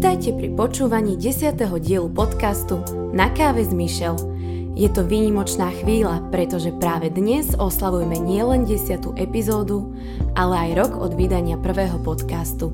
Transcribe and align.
Vítajte 0.00 0.32
pri 0.32 0.48
počúvaní 0.56 1.20
10. 1.20 1.60
dielu 1.60 2.08
podcastu 2.08 2.80
Na 3.12 3.28
káve 3.36 3.60
s 3.60 3.68
Michel. 3.68 4.16
Je 4.72 4.88
to 4.88 5.04
výnimočná 5.04 5.68
chvíľa, 5.76 6.24
pretože 6.32 6.72
práve 6.72 7.12
dnes 7.12 7.52
oslavujeme 7.52 8.16
nielen 8.16 8.64
10. 8.64 8.96
epizódu, 9.20 9.92
ale 10.32 10.56
aj 10.56 10.70
rok 10.72 10.92
od 11.04 11.12
vydania 11.20 11.60
prvého 11.60 12.00
podcastu. 12.00 12.72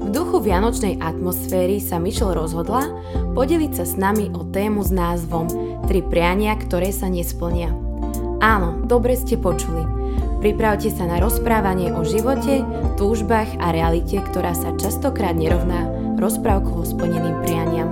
V 0.00 0.08
duchu 0.08 0.40
vianočnej 0.40 1.04
atmosféry 1.04 1.84
sa 1.84 2.00
Michel 2.00 2.32
rozhodla 2.32 2.88
podeliť 3.36 3.72
sa 3.76 3.84
s 3.84 4.00
nami 4.00 4.32
o 4.32 4.48
tému 4.48 4.80
s 4.80 4.88
názvom 4.88 5.44
Tri 5.84 6.00
priania, 6.00 6.56
ktoré 6.56 6.96
sa 6.96 7.12
nesplnia. 7.12 7.76
Áno, 8.40 8.88
dobre 8.88 9.20
ste 9.20 9.36
počuli– 9.36 9.84
Pripravte 10.44 10.92
sa 10.92 11.08
na 11.08 11.24
rozprávanie 11.24 11.96
o 11.96 12.04
živote, 12.04 12.68
túžbách 13.00 13.56
a 13.64 13.72
realite, 13.72 14.20
ktorá 14.20 14.52
sa 14.52 14.76
častokrát 14.76 15.32
nerovná 15.32 16.03
rozprávkovo 16.18 16.82
splneným 16.86 17.36
prianiam. 17.44 17.90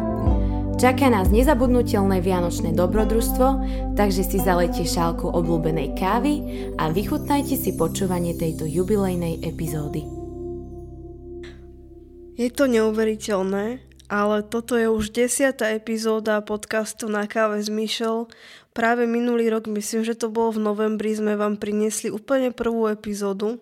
Čaká 0.80 1.12
nás 1.12 1.30
nezabudnutelné 1.30 2.18
vianočné 2.18 2.74
dobrodružstvo, 2.74 3.48
takže 3.95 4.22
si 4.26 4.42
zalejte 4.42 4.82
šálku 4.82 5.30
obľúbenej 5.30 5.95
kávy 5.95 6.32
a 6.80 6.90
vychutnajte 6.90 7.54
si 7.54 7.78
počúvanie 7.78 8.34
tejto 8.34 8.66
jubilejnej 8.66 9.46
epizódy. 9.46 10.02
Je 12.34 12.48
to 12.50 12.66
neuveriteľné, 12.66 13.84
ale 14.10 14.36
toto 14.42 14.74
je 14.74 14.90
už 14.90 15.14
desiatá 15.14 15.70
epizóda 15.70 16.42
podcastu 16.42 17.06
Na 17.06 17.30
káve 17.30 17.62
s 17.62 17.70
Michel, 17.70 18.26
Práve 18.73 19.04
minulý 19.04 19.52
rok, 19.52 19.68
myslím, 19.68 20.00
že 20.00 20.16
to 20.16 20.32
bolo 20.32 20.56
v 20.56 20.64
novembri, 20.64 21.12
sme 21.12 21.36
vám 21.36 21.60
priniesli 21.60 22.09
úplne 22.09 22.56
prvú 22.56 22.88
epizódu. 22.88 23.60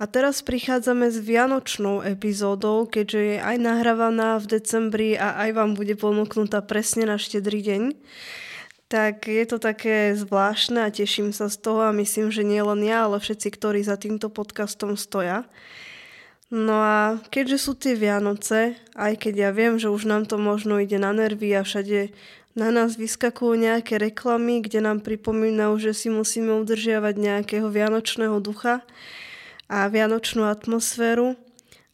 A 0.00 0.08
teraz 0.08 0.40
prichádzame 0.40 1.12
s 1.12 1.20
vianočnou 1.20 2.00
epizódou, 2.00 2.88
keďže 2.88 3.20
je 3.20 3.36
aj 3.36 3.56
nahrávaná 3.60 4.40
v 4.40 4.56
decembri 4.56 5.12
a 5.12 5.36
aj 5.44 5.50
vám 5.52 5.70
bude 5.76 5.92
ponúknutá 5.92 6.64
presne 6.64 7.04
na 7.04 7.20
štedrý 7.20 7.60
deň. 7.60 7.82
Tak 8.88 9.28
je 9.28 9.44
to 9.44 9.60
také 9.60 10.16
zvláštne 10.16 10.88
a 10.88 10.90
teším 10.90 11.36
sa 11.36 11.52
z 11.52 11.60
toho 11.60 11.84
a 11.84 11.92
myslím, 11.92 12.32
že 12.32 12.48
nie 12.48 12.64
len 12.64 12.80
ja, 12.80 13.04
ale 13.04 13.20
všetci, 13.20 13.52
ktorí 13.52 13.84
za 13.84 14.00
týmto 14.00 14.32
podcastom 14.32 14.96
stoja. 14.96 15.44
No 16.48 16.80
a 16.80 17.20
keďže 17.28 17.60
sú 17.60 17.76
tie 17.76 17.92
Vianoce, 17.92 18.80
aj 18.96 19.20
keď 19.20 19.34
ja 19.36 19.50
viem, 19.52 19.76
že 19.76 19.92
už 19.92 20.08
nám 20.08 20.24
to 20.24 20.40
možno 20.40 20.80
ide 20.80 20.96
na 20.96 21.12
nervy 21.12 21.52
a 21.52 21.60
všade 21.60 22.08
na 22.56 22.72
nás 22.72 22.96
vyskakujú 22.96 23.52
nejaké 23.52 24.00
reklamy, 24.00 24.64
kde 24.64 24.80
nám 24.80 25.04
pripomínajú, 25.04 25.76
že 25.76 25.92
si 25.92 26.08
musíme 26.08 26.56
udržiavať 26.56 27.14
nejakého 27.20 27.68
vianočného 27.68 28.40
ducha 28.40 28.80
a 29.70 29.86
vianočnú 29.86 30.50
atmosféru. 30.50 31.38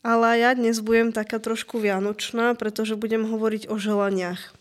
Ale 0.00 0.40
ja 0.40 0.56
dnes 0.56 0.80
budem 0.80 1.12
taká 1.12 1.36
trošku 1.36 1.76
vianočná, 1.76 2.56
pretože 2.56 2.96
budem 2.96 3.28
hovoriť 3.28 3.68
o 3.68 3.76
želaniach. 3.76 4.56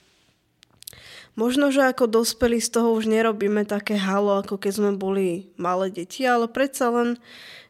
Možno, 1.36 1.72
že 1.72 1.84
ako 1.84 2.12
dospelí 2.12 2.60
z 2.60 2.80
toho 2.80 2.96
už 2.96 3.08
nerobíme 3.12 3.64
také 3.68 3.96
halo, 4.00 4.40
ako 4.40 4.60
keď 4.60 4.72
sme 4.72 4.92
boli 4.96 5.52
malé 5.60 5.92
deti, 5.92 6.24
ale 6.24 6.48
predsa 6.48 6.88
len, 6.92 7.20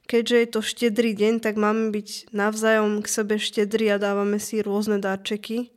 keďže 0.06 0.36
je 0.38 0.48
to 0.50 0.62
štedrý 0.62 1.12
deň, 1.18 1.42
tak 1.42 1.58
máme 1.58 1.90
byť 1.90 2.30
navzájom 2.30 3.02
k 3.02 3.08
sebe 3.10 3.36
štedri 3.42 3.90
a 3.90 3.98
dávame 3.98 4.38
si 4.38 4.62
rôzne 4.62 5.02
darčeky. 5.02 5.74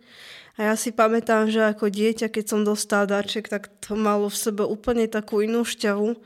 A 0.61 0.71
ja 0.71 0.75
si 0.77 0.93
pamätám, 0.93 1.49
že 1.49 1.65
ako 1.65 1.89
dieťa, 1.89 2.29
keď 2.29 2.45
som 2.45 2.61
dostala 2.61 3.09
darček, 3.09 3.49
tak 3.49 3.73
to 3.81 3.97
malo 3.97 4.29
v 4.29 4.37
sebe 4.37 4.69
úplne 4.69 5.09
takú 5.09 5.41
inú 5.41 5.65
šťavu. 5.65 6.19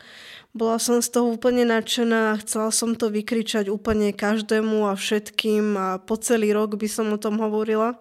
Bola 0.52 0.76
som 0.76 1.00
z 1.00 1.08
toho 1.08 1.32
úplne 1.32 1.64
nadšená 1.64 2.36
chcela 2.44 2.68
som 2.68 2.92
to 2.92 3.08
vykričať 3.08 3.72
úplne 3.72 4.12
každému 4.12 4.84
a 4.84 4.92
všetkým 4.92 5.76
a 5.80 5.88
po 5.96 6.20
celý 6.20 6.52
rok 6.52 6.76
by 6.76 6.88
som 6.88 7.08
o 7.08 7.16
tom 7.16 7.40
hovorila. 7.40 7.96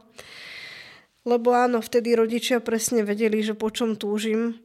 Lebo 1.24 1.56
áno, 1.56 1.80
vtedy 1.80 2.12
rodičia 2.12 2.59
presne 2.59 3.08
vedeli, 3.08 3.40
že 3.40 3.56
po 3.56 3.72
čom 3.72 3.96
túžim. 3.96 4.59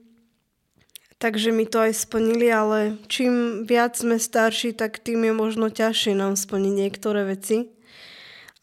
Takže 1.22 1.54
mi 1.54 1.64
to 1.64 1.80
aj 1.80 1.94
splnili, 1.94 2.50
ale 2.50 2.98
čím 3.06 3.64
viac 3.64 3.96
sme 3.96 4.18
starší, 4.18 4.74
tak 4.74 5.00
tým 5.00 5.22
je 5.22 5.32
možno 5.32 5.70
ťažšie 5.70 6.12
nám 6.18 6.34
splniť 6.34 6.74
niektoré 6.74 7.24
veci 7.24 7.76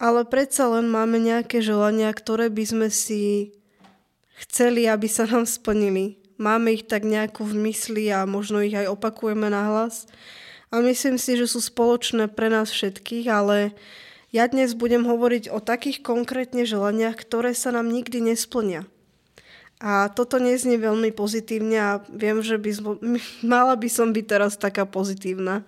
ale 0.04 0.28
predsa 0.28 0.68
len 0.68 0.92
máme 0.92 1.16
nejaké 1.16 1.64
želania, 1.64 2.12
ktoré 2.12 2.52
by 2.52 2.64
sme 2.68 2.88
si 2.92 3.56
chceli, 4.44 4.84
aby 4.84 5.08
sa 5.08 5.24
nám 5.24 5.48
splnili. 5.48 6.20
Máme 6.42 6.74
ich 6.74 6.90
tak 6.90 7.06
nejako 7.06 7.46
v 7.50 7.70
mysli 7.70 8.10
a 8.10 8.26
možno 8.26 8.60
ich 8.64 8.74
aj 8.74 8.90
opakujeme 8.90 9.50
na 9.50 9.70
hlas. 9.70 10.10
A 10.74 10.82
myslím 10.82 11.22
si, 11.22 11.38
že 11.38 11.46
sú 11.46 11.62
spoločné 11.62 12.34
pre 12.34 12.50
nás 12.50 12.74
všetkých, 12.74 13.30
ale 13.30 13.78
ja 14.34 14.50
dnes 14.50 14.74
budem 14.74 15.06
hovoriť 15.06 15.54
o 15.54 15.62
takých 15.62 16.02
konkrétne 16.02 16.66
želaniach, 16.66 17.22
ktoré 17.22 17.54
sa 17.54 17.70
nám 17.70 17.94
nikdy 17.94 18.34
nesplnia. 18.34 18.90
A 19.78 20.10
toto 20.10 20.42
neznie 20.42 20.80
veľmi 20.80 21.14
pozitívne 21.14 21.78
a 21.78 21.92
viem, 22.10 22.42
že 22.42 22.58
by 22.58 22.72
mala 23.54 23.78
by 23.78 23.90
som 23.92 24.10
byť 24.10 24.26
teraz 24.26 24.58
taká 24.58 24.90
pozitívna. 24.90 25.62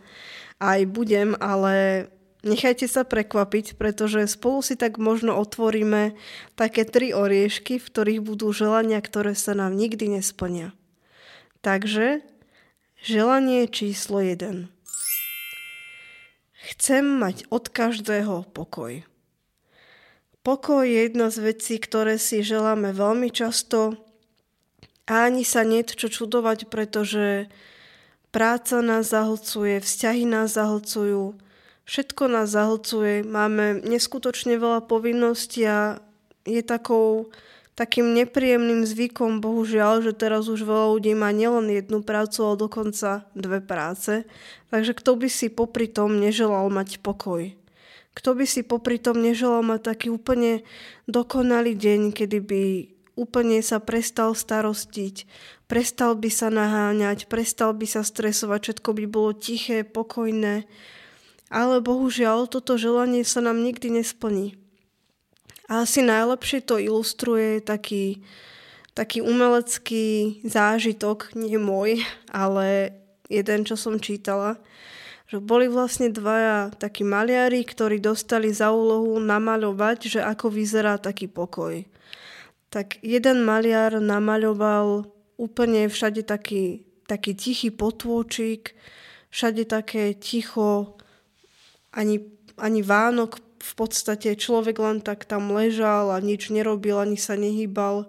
Aj 0.57 0.81
budem, 0.87 1.37
ale 1.37 2.07
Nechajte 2.45 2.85
sa 2.85 3.01
prekvapiť, 3.01 3.73
pretože 3.73 4.29
spolu 4.29 4.61
si 4.61 4.77
tak 4.77 5.01
možno 5.01 5.33
otvoríme 5.33 6.13
také 6.53 6.85
tri 6.85 7.09
oriešky, 7.09 7.81
v 7.81 7.87
ktorých 7.89 8.21
budú 8.21 8.53
želania, 8.53 9.01
ktoré 9.01 9.33
sa 9.33 9.57
nám 9.57 9.73
nikdy 9.73 10.21
nesplnia. 10.21 10.69
Takže 11.65 12.21
želanie 13.01 13.65
číslo 13.65 14.21
1. 14.21 14.69
Chcem 16.69 17.03
mať 17.17 17.49
od 17.49 17.65
každého 17.73 18.45
pokoj. 18.53 19.01
Pokoj 20.45 20.85
je 20.85 21.09
jedna 21.09 21.33
z 21.33 21.49
vecí, 21.49 21.81
ktoré 21.81 22.21
si 22.21 22.45
želáme 22.45 22.93
veľmi 22.93 23.33
často 23.33 23.97
a 25.09 25.25
ani 25.25 25.41
sa 25.41 25.65
nie 25.65 25.81
čo 25.81 26.13
čudovať, 26.13 26.69
pretože 26.69 27.49
práca 28.29 28.85
nás 28.85 29.09
zahlcuje, 29.09 29.81
vzťahy 29.81 30.29
nás 30.29 30.53
zahlcujú, 30.53 31.41
všetko 31.85 32.23
nás 32.27 32.51
zahlcuje, 32.51 33.23
máme 33.25 33.85
neskutočne 33.85 34.57
veľa 34.57 34.85
povinností 34.89 35.65
a 35.69 36.01
je 36.45 36.61
takou, 36.61 37.29
takým 37.77 38.13
nepríjemným 38.13 38.85
zvykom, 38.85 39.41
bohužiaľ, 39.41 40.05
že 40.05 40.13
teraz 40.13 40.49
už 40.49 40.65
veľa 40.65 40.97
ľudí 40.97 41.13
má 41.13 41.29
nielen 41.29 41.69
jednu 41.69 42.01
prácu, 42.01 42.37
ale 42.45 42.61
dokonca 42.65 43.29
dve 43.37 43.59
práce. 43.61 44.25
Takže 44.69 44.93
kto 44.97 45.11
by 45.17 45.27
si 45.29 45.47
popri 45.49 45.89
tom 45.89 46.17
neželal 46.17 46.69
mať 46.69 47.01
pokoj? 47.01 47.53
Kto 48.15 48.31
by 48.31 48.45
si 48.47 48.63
popri 48.63 48.95
tom 48.95 49.19
neželal 49.19 49.59
mať 49.59 49.91
taký 49.91 50.07
úplne 50.07 50.63
dokonalý 51.05 51.75
deň, 51.75 52.15
kedy 52.15 52.39
by 52.39 52.63
úplne 53.19 53.59
sa 53.59 53.83
prestal 53.83 54.35
starostiť, 54.35 55.27
prestal 55.67 56.15
by 56.15 56.29
sa 56.31 56.47
naháňať, 56.47 57.27
prestal 57.27 57.75
by 57.75 57.87
sa 57.87 58.07
stresovať, 58.07 58.59
všetko 58.71 58.89
by 58.91 59.05
bolo 59.07 59.31
tiché, 59.35 59.83
pokojné, 59.83 60.63
ale 61.55 61.79
bohužiaľ 61.79 62.51
toto 62.51 62.75
želanie 62.75 63.23
sa 63.23 63.39
nám 63.39 63.63
nikdy 63.63 64.03
nesplní. 64.03 64.59
A 65.71 65.87
asi 65.87 66.03
najlepšie 66.03 66.67
to 66.67 66.75
ilustruje 66.75 67.63
taký, 67.63 68.19
taký 68.91 69.23
umelecký 69.23 70.43
zážitok, 70.43 71.31
nie 71.39 71.55
môj, 71.55 72.03
ale 72.27 72.91
jeden, 73.31 73.63
čo 73.63 73.79
som 73.79 73.95
čítala, 74.03 74.59
že 75.25 75.39
boli 75.41 75.71
vlastne 75.71 76.11
dvaja 76.11 76.75
takí 76.75 77.01
maliari, 77.07 77.63
ktorí 77.65 78.03
dostali 78.03 78.51
za 78.51 78.69
úlohu 78.69 79.17
namaľovať, 79.17 80.19
že 80.19 80.19
ako 80.21 80.53
vyzerá 80.53 80.99
taký 80.99 81.31
pokoj. 81.31 81.81
Tak 82.69 82.99
jeden 82.99 83.47
maliar 83.47 83.97
namaľoval 84.03 85.07
úplne 85.39 85.87
všade 85.87 86.27
taký, 86.27 86.83
taký 87.07 87.31
tichý 87.33 87.71
potôčik, 87.71 88.75
všade 89.33 89.65
také 89.65 90.13
ticho, 90.13 90.94
ani, 91.95 92.21
ani 92.59 92.83
Vánok 92.83 93.39
v 93.65 93.73
podstate 93.73 94.35
človek 94.37 94.77
len 94.77 95.01
tak 95.01 95.25
tam 95.25 95.49
ležal 95.55 96.13
a 96.13 96.21
nič 96.21 96.53
nerobil, 96.53 97.01
ani 97.01 97.17
sa 97.17 97.33
nehýbal. 97.33 98.05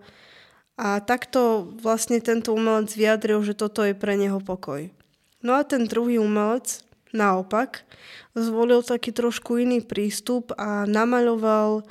A 0.76 1.00
takto 1.00 1.72
vlastne 1.80 2.20
tento 2.20 2.52
umelec 2.52 2.92
vyjadril, 2.92 3.40
že 3.40 3.56
toto 3.56 3.80
je 3.80 3.96
pre 3.96 4.20
neho 4.20 4.36
pokoj. 4.42 4.92
No 5.40 5.56
a 5.56 5.64
ten 5.64 5.88
druhý 5.88 6.20
umelec, 6.20 6.84
naopak, 7.16 7.88
zvolil 8.36 8.84
taký 8.84 9.16
trošku 9.16 9.56
iný 9.56 9.80
prístup 9.80 10.52
a 10.60 10.84
namaľoval, 10.84 11.88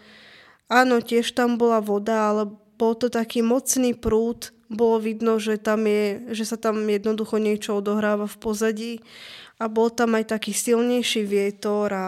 áno, 0.69 0.95
tiež 1.01 1.33
tam 1.33 1.57
bola 1.57 1.81
voda, 1.81 2.29
ale 2.29 2.43
bol 2.77 2.93
to 2.93 3.09
taký 3.09 3.41
mocný 3.41 3.97
prúd, 3.97 4.54
bolo 4.69 4.97
vidno, 4.97 5.37
že, 5.37 5.61
tam 5.61 5.85
je, 5.85 6.33
že 6.33 6.45
sa 6.45 6.57
tam 6.57 6.81
jednoducho 6.85 7.37
niečo 7.37 7.77
odohráva 7.77 8.25
v 8.25 8.37
pozadí 8.41 8.93
a 9.61 9.69
bol 9.71 9.93
tam 9.93 10.17
aj 10.17 10.35
taký 10.35 10.51
silnejší 10.51 11.23
vietor 11.23 11.87
a, 11.93 12.07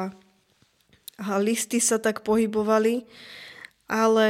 a 1.22 1.32
listy 1.40 1.78
sa 1.80 2.02
tak 2.02 2.26
pohybovali. 2.26 3.08
Ale 3.88 4.30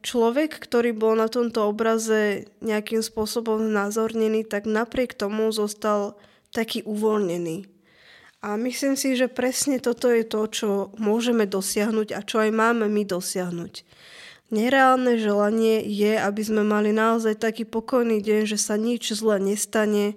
človek, 0.00 0.56
ktorý 0.56 0.96
bol 0.96 1.20
na 1.20 1.28
tomto 1.28 1.68
obraze 1.68 2.48
nejakým 2.64 3.04
spôsobom 3.04 3.60
znázornený, 3.60 4.48
tak 4.48 4.64
napriek 4.64 5.12
tomu 5.12 5.52
zostal 5.52 6.16
taký 6.48 6.80
uvoľnený. 6.88 7.68
A 8.40 8.56
myslím 8.56 8.96
si, 8.96 9.12
že 9.12 9.28
presne 9.28 9.82
toto 9.84 10.08
je 10.08 10.24
to, 10.24 10.48
čo 10.48 10.68
môžeme 10.96 11.44
dosiahnuť 11.44 12.08
a 12.16 12.20
čo 12.24 12.40
aj 12.40 12.50
máme 12.56 12.88
my 12.88 13.04
dosiahnuť. 13.04 13.84
Nereálne 14.46 15.18
želanie 15.18 15.82
je, 15.82 16.14
aby 16.14 16.42
sme 16.46 16.62
mali 16.62 16.94
naozaj 16.94 17.42
taký 17.42 17.66
pokojný 17.66 18.22
deň, 18.22 18.46
že 18.46 18.58
sa 18.58 18.78
nič 18.78 19.10
zle 19.10 19.42
nestane, 19.42 20.14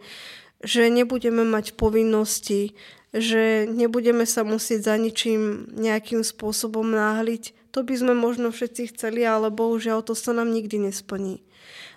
že 0.61 0.93
nebudeme 0.93 1.41
mať 1.41 1.73
povinnosti, 1.73 2.77
že 3.09 3.65
nebudeme 3.65 4.29
sa 4.29 4.45
musieť 4.45 4.93
za 4.93 4.95
ničím 5.01 5.73
nejakým 5.73 6.21
spôsobom 6.21 6.85
náhliť. 6.85 7.73
To 7.73 7.81
by 7.81 7.95
sme 7.97 8.13
možno 8.13 8.53
všetci 8.53 8.93
chceli, 8.93 9.25
ale 9.25 9.49
bohužiaľ 9.49 10.05
to 10.05 10.13
sa 10.13 10.29
nám 10.29 10.53
nikdy 10.53 10.77
nesplní. 10.77 11.41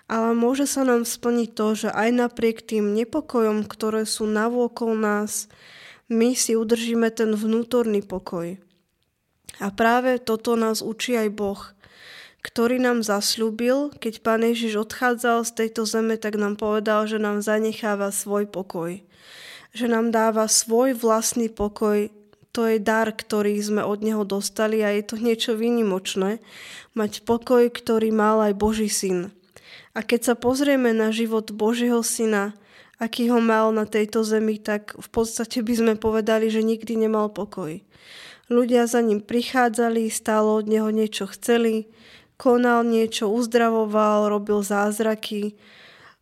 Ale 0.08 0.32
môže 0.32 0.64
sa 0.64 0.88
nám 0.88 1.05
splniť 1.05 1.49
to, 1.52 1.67
že 1.76 1.88
aj 1.93 2.08
napriek 2.17 2.64
tým 2.64 2.96
nepokojom, 2.96 3.69
ktoré 3.69 4.08
sú 4.08 4.25
navôkol 4.25 4.96
nás, 4.96 5.52
my 6.08 6.37
si 6.37 6.56
udržíme 6.56 7.08
ten 7.12 7.32
vnútorný 7.32 8.05
pokoj. 8.05 8.56
A 9.61 9.69
práve 9.69 10.17
toto 10.20 10.56
nás 10.56 10.81
učí 10.84 11.17
aj 11.17 11.29
Boh, 11.32 11.61
ktorý 12.42 12.82
nám 12.82 13.06
zasľúbil, 13.06 13.94
keď 14.02 14.18
Pán 14.26 14.42
Ježiš 14.42 14.82
odchádzal 14.82 15.46
z 15.46 15.50
tejto 15.62 15.86
zeme, 15.86 16.18
tak 16.18 16.34
nám 16.34 16.58
povedal, 16.58 17.06
že 17.06 17.22
nám 17.22 17.38
zanecháva 17.38 18.10
svoj 18.10 18.50
pokoj. 18.50 18.98
Že 19.72 19.86
nám 19.86 20.10
dáva 20.10 20.50
svoj 20.50 20.98
vlastný 20.98 21.46
pokoj. 21.48 22.10
To 22.52 22.68
je 22.68 22.82
dar, 22.82 23.14
ktorý 23.14 23.56
sme 23.62 23.80
od 23.86 24.04
Neho 24.04 24.26
dostali 24.26 24.82
a 24.84 24.92
je 24.92 25.06
to 25.06 25.16
niečo 25.16 25.56
výnimočné. 25.56 26.42
Mať 26.92 27.24
pokoj, 27.24 27.70
ktorý 27.72 28.12
mal 28.12 28.42
aj 28.44 28.58
Boží 28.58 28.90
syn. 28.92 29.32
A 29.96 30.04
keď 30.04 30.32
sa 30.32 30.34
pozrieme 30.36 30.92
na 30.92 31.14
život 31.14 31.48
Božieho 31.54 32.04
syna, 32.04 32.52
aký 33.00 33.32
ho 33.32 33.40
mal 33.40 33.70
na 33.72 33.88
tejto 33.88 34.26
zemi, 34.26 34.60
tak 34.60 34.98
v 34.98 35.08
podstate 35.08 35.64
by 35.64 35.74
sme 35.78 35.94
povedali, 35.96 36.52
že 36.52 36.60
nikdy 36.60 37.06
nemal 37.06 37.32
pokoj. 37.32 37.80
Ľudia 38.52 38.84
za 38.84 39.00
ním 39.00 39.24
prichádzali, 39.24 40.12
stále 40.12 40.48
od 40.52 40.68
neho 40.68 40.92
niečo 40.92 41.24
chceli, 41.32 41.88
konal 42.37 42.87
niečo, 42.87 43.31
uzdravoval, 43.31 44.29
robil 44.29 44.62
zázraky, 44.62 45.56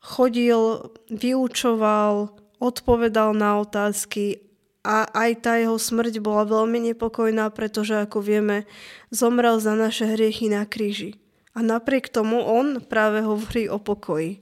chodil, 0.00 0.90
vyučoval, 1.12 2.32
odpovedal 2.60 3.36
na 3.36 3.60
otázky 3.60 4.44
a 4.80 5.04
aj 5.12 5.30
tá 5.44 5.52
jeho 5.60 5.76
smrť 5.76 6.24
bola 6.24 6.48
veľmi 6.48 6.92
nepokojná, 6.92 7.52
pretože 7.52 8.00
ako 8.00 8.24
vieme, 8.24 8.64
zomrel 9.12 9.60
za 9.60 9.76
naše 9.76 10.08
hriechy 10.08 10.48
na 10.48 10.64
kríži. 10.64 11.20
A 11.52 11.60
napriek 11.60 12.08
tomu 12.08 12.40
on 12.40 12.80
práve 12.80 13.20
hovorí 13.20 13.68
o 13.68 13.76
pokoji. 13.76 14.40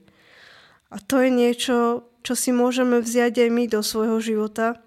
A 0.89 1.01
to 1.03 1.19
je 1.19 1.29
niečo, 1.29 2.07
čo 2.23 2.33
si 2.39 2.55
môžeme 2.55 3.03
vziať 3.03 3.45
aj 3.45 3.49
my 3.51 3.63
do 3.67 3.81
svojho 3.83 4.23
života. 4.23 4.79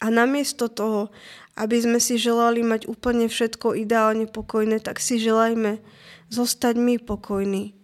A 0.00 0.06
namiesto 0.08 0.72
toho, 0.72 1.12
aby 1.54 1.76
sme 1.78 1.98
si 2.02 2.18
želali 2.18 2.66
mať 2.66 2.90
úplne 2.90 3.30
všetko 3.30 3.78
ideálne 3.78 4.26
pokojné, 4.26 4.82
tak 4.82 4.98
si 4.98 5.22
želajme 5.22 5.78
zostať 6.30 6.74
my 6.74 6.98
pokojní. 6.98 7.74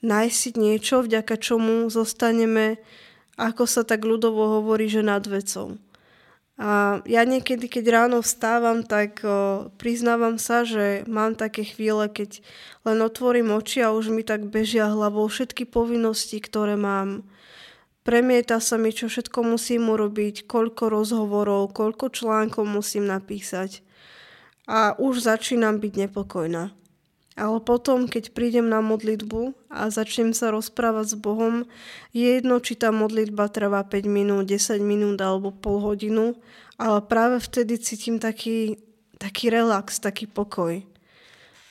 Nájsť 0.00 0.36
si 0.36 0.50
niečo, 0.56 1.04
vďaka 1.04 1.36
čomu 1.36 1.86
zostaneme, 1.92 2.80
ako 3.36 3.68
sa 3.68 3.86
tak 3.86 4.02
ľudovo 4.02 4.60
hovorí, 4.60 4.88
že 4.90 5.04
nad 5.04 5.22
vecou. 5.24 5.78
A 6.60 7.00
ja 7.08 7.24
niekedy, 7.24 7.72
keď 7.72 7.84
ráno 7.88 8.20
vstávam, 8.20 8.84
tak 8.84 9.24
o, 9.24 9.72
priznávam 9.80 10.36
sa, 10.36 10.60
že 10.60 11.08
mám 11.08 11.32
také 11.32 11.64
chvíle, 11.64 12.04
keď 12.12 12.44
len 12.84 13.00
otvorím 13.00 13.56
oči 13.56 13.80
a 13.80 13.96
už 13.96 14.12
mi 14.12 14.20
tak 14.20 14.44
bežia 14.44 14.92
hlavou 14.92 15.24
všetky 15.24 15.64
povinnosti, 15.64 16.36
ktoré 16.36 16.76
mám 16.76 17.24
Premieta 18.10 18.58
sa 18.58 18.74
mi, 18.74 18.90
čo 18.90 19.06
všetko 19.06 19.54
musím 19.54 19.86
urobiť, 19.94 20.50
koľko 20.50 20.90
rozhovorov, 20.90 21.70
koľko 21.70 22.10
článkov 22.10 22.66
musím 22.66 23.06
napísať. 23.06 23.86
A 24.66 24.98
už 24.98 25.22
začínam 25.22 25.78
byť 25.78 25.92
nepokojná. 25.94 26.74
Ale 27.38 27.58
potom, 27.62 28.10
keď 28.10 28.34
prídem 28.34 28.66
na 28.66 28.82
modlitbu 28.82 29.54
a 29.70 29.94
začnem 29.94 30.34
sa 30.34 30.50
rozprávať 30.50 31.14
s 31.14 31.16
Bohom, 31.22 31.70
je 32.10 32.26
jedno, 32.26 32.58
či 32.58 32.74
tá 32.74 32.90
modlitba 32.90 33.46
trvá 33.46 33.86
5 33.86 34.10
minút, 34.10 34.50
10 34.50 34.82
minút 34.82 35.22
alebo 35.22 35.54
pol 35.54 35.78
hodinu, 35.78 36.34
ale 36.82 37.06
práve 37.06 37.38
vtedy 37.38 37.78
cítim 37.78 38.18
taký, 38.18 38.82
taký 39.22 39.54
relax, 39.54 40.02
taký 40.02 40.26
pokoj. 40.26 40.82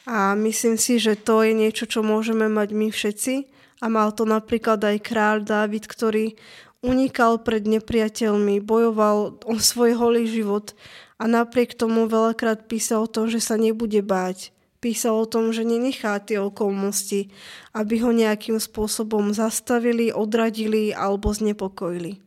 A 0.07 0.39
myslím 0.39 0.79
si, 0.79 1.03
že 1.03 1.19
to 1.19 1.43
je 1.43 1.51
niečo, 1.51 1.83
čo 1.83 1.99
môžeme 1.99 2.47
mať 2.47 2.71
my 2.71 2.87
všetci, 2.95 3.58
a 3.79 3.85
mal 3.87 4.11
to 4.11 4.27
napríklad 4.27 4.83
aj 4.83 4.97
kráľ 4.99 5.47
Dávid, 5.47 5.87
ktorý 5.87 6.35
unikal 6.79 7.43
pred 7.43 7.67
nepriateľmi, 7.67 8.63
bojoval 8.63 9.39
o 9.43 9.55
svoj 9.59 9.95
holý 9.99 10.27
život 10.27 10.75
a 11.19 11.27
napriek 11.27 11.75
tomu 11.75 12.07
veľakrát 12.07 12.67
písal 12.71 13.07
o 13.07 13.11
tom, 13.11 13.27
že 13.27 13.43
sa 13.43 13.59
nebude 13.59 13.99
báť. 13.99 14.55
Písal 14.79 15.19
o 15.19 15.27
tom, 15.27 15.51
že 15.51 15.67
nenechá 15.67 16.15
tie 16.23 16.39
okolnosti, 16.39 17.27
aby 17.75 17.99
ho 17.99 18.15
nejakým 18.15 18.63
spôsobom 18.63 19.35
zastavili, 19.35 20.07
odradili 20.15 20.95
alebo 20.95 21.35
znepokojili. 21.35 22.23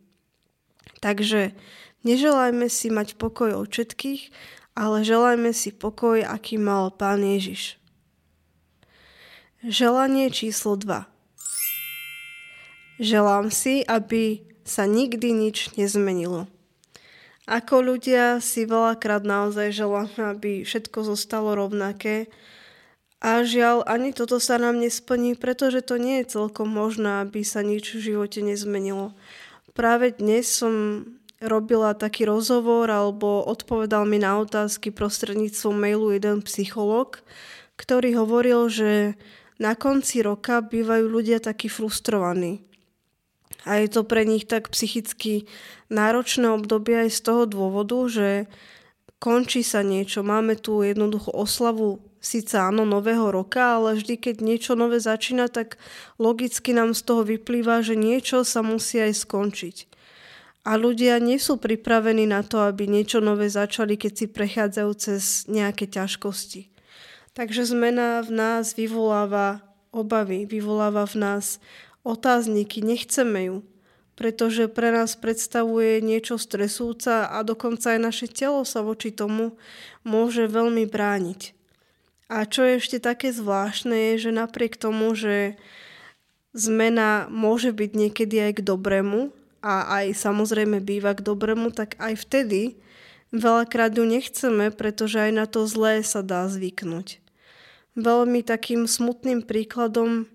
Takže 1.00 1.56
neželajme 2.04 2.68
si 2.68 2.92
mať 2.92 3.16
pokoj 3.16 3.56
od 3.56 3.72
všetkých, 3.72 4.28
ale 4.76 5.00
želajme 5.00 5.56
si 5.56 5.72
pokoj, 5.72 6.20
aký 6.20 6.60
mal 6.60 6.92
Pán 6.92 7.24
Ježiš. 7.24 7.80
Želanie 9.64 10.28
číslo 10.28 10.76
2. 10.76 11.11
Želám 13.02 13.50
si, 13.50 13.82
aby 13.82 14.46
sa 14.62 14.86
nikdy 14.86 15.34
nič 15.34 15.74
nezmenilo. 15.74 16.46
Ako 17.50 17.82
ľudia 17.82 18.38
si 18.38 18.62
veľakrát 18.62 19.26
naozaj 19.26 19.74
želáme, 19.74 20.22
aby 20.22 20.62
všetko 20.62 21.10
zostalo 21.10 21.58
rovnaké 21.58 22.30
a 23.18 23.42
žiaľ, 23.42 23.82
ani 23.90 24.14
toto 24.14 24.38
sa 24.38 24.54
nám 24.54 24.78
nesplní, 24.78 25.34
pretože 25.34 25.82
to 25.82 25.98
nie 25.98 26.22
je 26.22 26.38
celkom 26.38 26.70
možné, 26.70 27.26
aby 27.26 27.42
sa 27.42 27.66
nič 27.66 27.98
v 27.98 28.14
živote 28.14 28.38
nezmenilo. 28.38 29.18
Práve 29.74 30.14
dnes 30.14 30.46
som 30.46 31.02
robila 31.42 31.98
taký 31.98 32.22
rozhovor 32.30 32.86
alebo 32.86 33.42
odpovedal 33.42 34.06
mi 34.06 34.22
na 34.22 34.38
otázky 34.38 34.94
prostredníctvom 34.94 35.74
mailu 35.74 36.14
jeden 36.14 36.38
psycholog, 36.46 37.18
ktorý 37.74 38.14
hovoril, 38.14 38.70
že 38.70 39.18
na 39.58 39.74
konci 39.74 40.22
roka 40.22 40.62
bývajú 40.62 41.10
ľudia 41.10 41.42
takí 41.42 41.66
frustrovaní 41.66 42.62
a 43.62 43.78
je 43.78 43.88
to 43.88 44.02
pre 44.02 44.26
nich 44.26 44.46
tak 44.46 44.70
psychicky 44.74 45.46
náročné 45.86 46.50
obdobie 46.50 47.06
aj 47.06 47.10
z 47.14 47.20
toho 47.22 47.42
dôvodu, 47.46 47.98
že 48.10 48.28
končí 49.22 49.62
sa 49.62 49.86
niečo. 49.86 50.26
Máme 50.26 50.58
tu 50.58 50.82
jednoducho 50.82 51.30
oslavu 51.30 52.02
síce 52.22 52.54
áno 52.58 52.86
nového 52.86 53.30
roka, 53.34 53.78
ale 53.78 53.98
vždy, 53.98 54.14
keď 54.18 54.36
niečo 54.42 54.72
nové 54.78 55.02
začína, 55.02 55.50
tak 55.50 55.78
logicky 56.18 56.70
nám 56.74 56.94
z 56.94 57.02
toho 57.02 57.22
vyplýva, 57.26 57.82
že 57.82 57.98
niečo 57.98 58.46
sa 58.46 58.62
musí 58.62 59.02
aj 59.02 59.26
skončiť. 59.26 59.76
A 60.62 60.78
ľudia 60.78 61.18
nie 61.18 61.42
sú 61.42 61.58
pripravení 61.58 62.22
na 62.30 62.46
to, 62.46 62.62
aby 62.62 62.86
niečo 62.86 63.18
nové 63.18 63.50
začali, 63.50 63.98
keď 63.98 64.12
si 64.14 64.26
prechádzajú 64.30 64.90
cez 64.94 65.22
nejaké 65.50 65.90
ťažkosti. 65.90 66.70
Takže 67.34 67.66
zmena 67.66 68.22
v 68.22 68.30
nás 68.30 68.78
vyvoláva 68.78 69.66
obavy, 69.90 70.46
vyvoláva 70.46 71.02
v 71.10 71.16
nás 71.18 71.58
otázniky, 72.02 72.82
nechceme 72.82 73.50
ju, 73.50 73.56
pretože 74.18 74.68
pre 74.68 74.92
nás 74.92 75.16
predstavuje 75.16 76.04
niečo 76.04 76.36
stresúca 76.36 77.26
a 77.26 77.42
dokonca 77.42 77.96
aj 77.96 78.00
naše 78.02 78.26
telo 78.28 78.62
sa 78.62 78.84
voči 78.84 79.10
tomu 79.10 79.56
môže 80.04 80.46
veľmi 80.46 80.84
brániť. 80.86 81.56
A 82.32 82.48
čo 82.48 82.64
je 82.64 82.80
ešte 82.80 82.98
také 83.02 83.28
zvláštne 83.28 84.14
je, 84.14 84.28
že 84.28 84.30
napriek 84.32 84.80
tomu, 84.80 85.12
že 85.12 85.60
zmena 86.56 87.28
môže 87.28 87.72
byť 87.72 87.90
niekedy 87.92 88.36
aj 88.40 88.52
k 88.60 88.66
dobrému 88.66 89.32
a 89.64 90.00
aj 90.00 90.16
samozrejme 90.16 90.80
býva 90.80 91.12
k 91.16 91.24
dobrému, 91.24 91.72
tak 91.72 91.96
aj 92.00 92.24
vtedy 92.24 92.80
veľakrát 93.32 93.96
ju 93.96 94.04
nechceme, 94.04 94.72
pretože 94.72 95.28
aj 95.28 95.32
na 95.32 95.46
to 95.48 95.64
zlé 95.64 96.04
sa 96.04 96.20
dá 96.20 96.48
zvyknúť. 96.48 97.20
Veľmi 97.96 98.40
takým 98.40 98.88
smutným 98.88 99.44
príkladom 99.44 100.28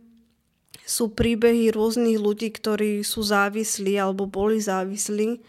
sú 0.87 1.11
príbehy 1.11 1.75
rôznych 1.75 2.15
ľudí, 2.15 2.47
ktorí 2.55 3.03
sú 3.03 3.19
závislí 3.19 3.99
alebo 3.99 4.23
boli 4.23 4.63
závislí. 4.63 5.43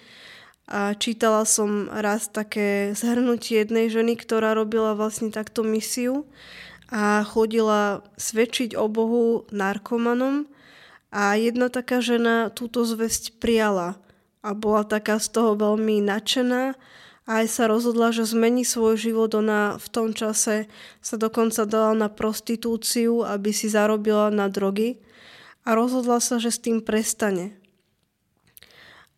A 0.69 0.99
čítala 0.99 1.47
som 1.47 1.87
raz 1.89 2.27
také 2.29 2.93
zhrnutie 2.93 3.63
jednej 3.63 3.89
ženy, 3.89 4.19
ktorá 4.19 4.53
robila 4.53 4.99
vlastne 4.99 5.31
takto 5.31 5.63
misiu 5.63 6.27
a 6.91 7.23
chodila 7.23 8.03
svedčiť 8.19 8.75
o 8.75 8.91
Bohu 8.91 9.49
narkomanom 9.55 10.51
a 11.09 11.39
jedna 11.41 11.73
taká 11.73 12.05
žena 12.05 12.53
túto 12.53 12.85
zväzť 12.85 13.41
prijala 13.41 13.97
a 14.45 14.53
bola 14.53 14.85
taká 14.85 15.17
z 15.23 15.33
toho 15.33 15.57
veľmi 15.57 16.05
nadšená 16.05 16.77
a 17.29 17.31
aj 17.45 17.47
sa 17.49 17.65
rozhodla, 17.69 18.13
že 18.13 18.29
zmení 18.29 18.65
svoj 18.65 18.97
život. 18.97 19.33
Ona 19.37 19.77
v 19.77 19.87
tom 19.89 20.17
čase 20.17 20.69
sa 21.01 21.17
dokonca 21.17 21.65
dala 21.65 21.93
na 21.97 22.09
prostitúciu, 22.13 23.25
aby 23.25 23.53
si 23.53 23.73
zarobila 23.73 24.29
na 24.29 24.53
drogy 24.53 25.01
a 25.69 25.77
rozhodla 25.77 26.17
sa, 26.25 26.41
že 26.41 26.49
s 26.49 26.65
tým 26.65 26.81
prestane. 26.81 27.53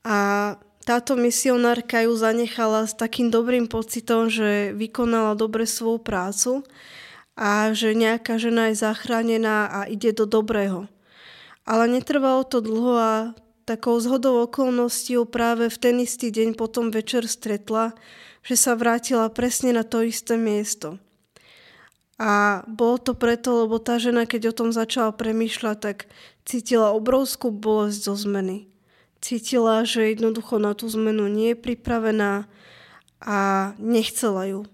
A 0.03 0.59
táto 0.83 1.15
misionárka 1.15 2.03
ju 2.03 2.19
zanechala 2.19 2.91
s 2.91 2.99
takým 2.99 3.31
dobrým 3.31 3.71
pocitom, 3.71 4.27
že 4.27 4.75
vykonala 4.75 5.39
dobre 5.39 5.63
svoju 5.63 6.03
prácu 6.03 6.53
a 7.39 7.71
že 7.71 7.95
nejaká 7.95 8.35
žena 8.43 8.75
je 8.75 8.83
zachránená 8.83 9.71
a 9.71 9.81
ide 9.87 10.11
do 10.11 10.27
dobrého. 10.27 10.91
Ale 11.63 11.87
netrvalo 11.87 12.43
to 12.43 12.59
dlho 12.59 12.95
a 12.99 13.15
takou 13.63 13.95
zhodou 14.03 14.43
okolností 14.43 15.15
práve 15.31 15.71
v 15.71 15.77
ten 15.79 16.03
istý 16.03 16.35
deň 16.35 16.59
potom 16.59 16.91
večer 16.91 17.31
stretla, 17.31 17.95
že 18.43 18.59
sa 18.59 18.75
vrátila 18.75 19.31
presne 19.31 19.71
na 19.71 19.87
to 19.87 20.03
isté 20.03 20.35
miesto. 20.35 20.99
A 22.21 22.61
bolo 22.69 23.01
to 23.01 23.17
preto, 23.17 23.65
lebo 23.65 23.81
tá 23.81 23.97
žena, 23.97 24.29
keď 24.29 24.53
o 24.53 24.57
tom 24.57 24.77
začala 24.77 25.09
premýšľať, 25.17 25.77
tak 25.81 25.99
cítila 26.45 26.93
obrovskú 26.93 27.49
bolesť 27.49 28.13
zo 28.13 28.15
zmeny. 28.29 28.69
Cítila, 29.25 29.89
že 29.89 30.13
jednoducho 30.13 30.61
na 30.61 30.77
tú 30.77 30.85
zmenu 30.93 31.33
nie 31.33 31.57
je 31.57 31.65
pripravená 31.65 32.45
a 33.25 33.39
nechcela 33.81 34.45
ju. 34.45 34.69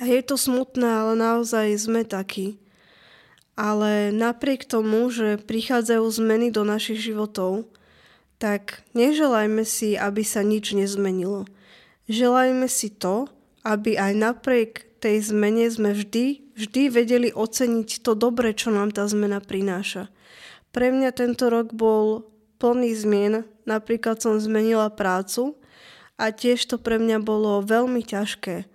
A 0.00 0.08
je 0.08 0.24
to 0.24 0.40
smutné, 0.40 0.88
ale 0.88 1.12
naozaj 1.12 1.76
sme 1.76 2.08
takí. 2.08 2.56
Ale 3.52 4.08
napriek 4.08 4.64
tomu, 4.64 5.12
že 5.12 5.36
prichádzajú 5.36 6.08
zmeny 6.08 6.48
do 6.48 6.64
našich 6.64 7.04
životov, 7.04 7.68
tak 8.40 8.80
neželajme 8.96 9.60
si, 9.68 9.92
aby 10.00 10.24
sa 10.24 10.40
nič 10.40 10.72
nezmenilo. 10.72 11.44
Želajme 12.08 12.64
si 12.64 12.88
to, 12.88 13.28
aby 13.66 13.96
aj 13.96 14.12
napriek 14.16 14.72
tej 15.00 15.32
zmene 15.32 15.68
sme 15.68 15.96
vždy, 15.96 16.54
vždy 16.56 16.82
vedeli 16.92 17.28
oceniť 17.32 18.04
to 18.04 18.12
dobre, 18.12 18.52
čo 18.52 18.68
nám 18.68 18.92
tá 18.92 19.08
zmena 19.08 19.40
prináša. 19.40 20.12
Pre 20.70 20.92
mňa 20.92 21.10
tento 21.16 21.48
rok 21.48 21.72
bol 21.72 22.28
plný 22.60 22.92
zmien, 22.92 23.48
napríklad 23.64 24.20
som 24.20 24.36
zmenila 24.36 24.92
prácu 24.92 25.56
a 26.20 26.30
tiež 26.30 26.68
to 26.68 26.76
pre 26.76 27.00
mňa 27.00 27.24
bolo 27.24 27.64
veľmi 27.64 28.04
ťažké 28.04 28.68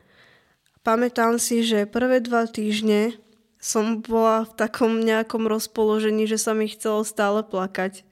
Pamätám 0.86 1.42
si, 1.42 1.66
že 1.66 1.90
prvé 1.90 2.22
dva 2.22 2.46
týždne 2.46 3.18
som 3.58 4.06
bola 4.06 4.46
v 4.46 4.54
takom 4.54 5.02
nejakom 5.02 5.50
rozpoložení, 5.50 6.30
že 6.30 6.38
sa 6.38 6.54
mi 6.54 6.70
chcelo 6.70 7.02
stále 7.02 7.42
plakať, 7.42 8.06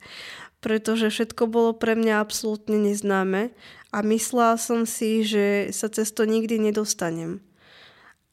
pretože 0.58 1.14
všetko 1.14 1.46
bolo 1.46 1.78
pre 1.78 1.94
mňa 1.94 2.18
absolútne 2.18 2.82
neznáme 2.82 3.54
a 3.94 4.02
myslela 4.02 4.58
som 4.58 4.90
si, 4.90 5.22
že 5.22 5.70
sa 5.70 5.86
cez 5.86 6.10
to 6.10 6.26
nikdy 6.26 6.58
nedostanem. 6.58 7.46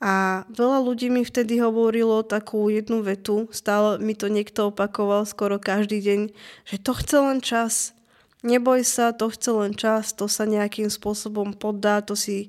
A 0.01 0.49
veľa 0.49 0.81
ľudí 0.81 1.13
mi 1.13 1.29
vtedy 1.29 1.61
hovorilo 1.61 2.25
takú 2.25 2.73
jednu 2.73 3.05
vetu, 3.05 3.53
stále 3.53 4.01
mi 4.01 4.17
to 4.17 4.33
niekto 4.33 4.73
opakoval 4.73 5.29
skoro 5.29 5.61
každý 5.61 6.01
deň, 6.01 6.21
že 6.65 6.77
to 6.81 6.97
chce 6.97 7.17
len 7.21 7.45
čas. 7.45 7.93
Neboj 8.41 8.81
sa, 8.81 9.13
to 9.13 9.29
chce 9.29 9.53
len 9.53 9.77
čas, 9.77 10.17
to 10.17 10.25
sa 10.25 10.49
nejakým 10.49 10.89
spôsobom 10.89 11.53
poddá, 11.53 12.01
to 12.01 12.17
si 12.17 12.49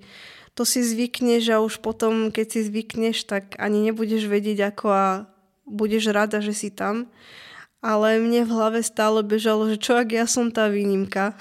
to 0.56 0.68
si 0.68 0.84
zvykneš 0.84 1.52
a 1.52 1.64
už 1.64 1.80
potom, 1.80 2.28
keď 2.28 2.48
si 2.48 2.60
zvykneš, 2.68 3.24
tak 3.28 3.56
ani 3.56 3.88
nebudeš 3.88 4.28
vedieť 4.28 4.76
ako 4.76 4.88
a 4.92 5.06
budeš 5.64 6.12
rada, 6.12 6.44
že 6.44 6.52
si 6.52 6.70
tam. 6.72 7.08
Ale 7.80 8.20
mne 8.20 8.44
v 8.44 8.52
hlave 8.52 8.80
stále 8.84 9.24
bežalo, 9.24 9.72
že 9.72 9.80
čo 9.80 9.96
ak 9.96 10.12
ja 10.12 10.28
som 10.28 10.52
tá 10.52 10.68
výnimka 10.68 11.40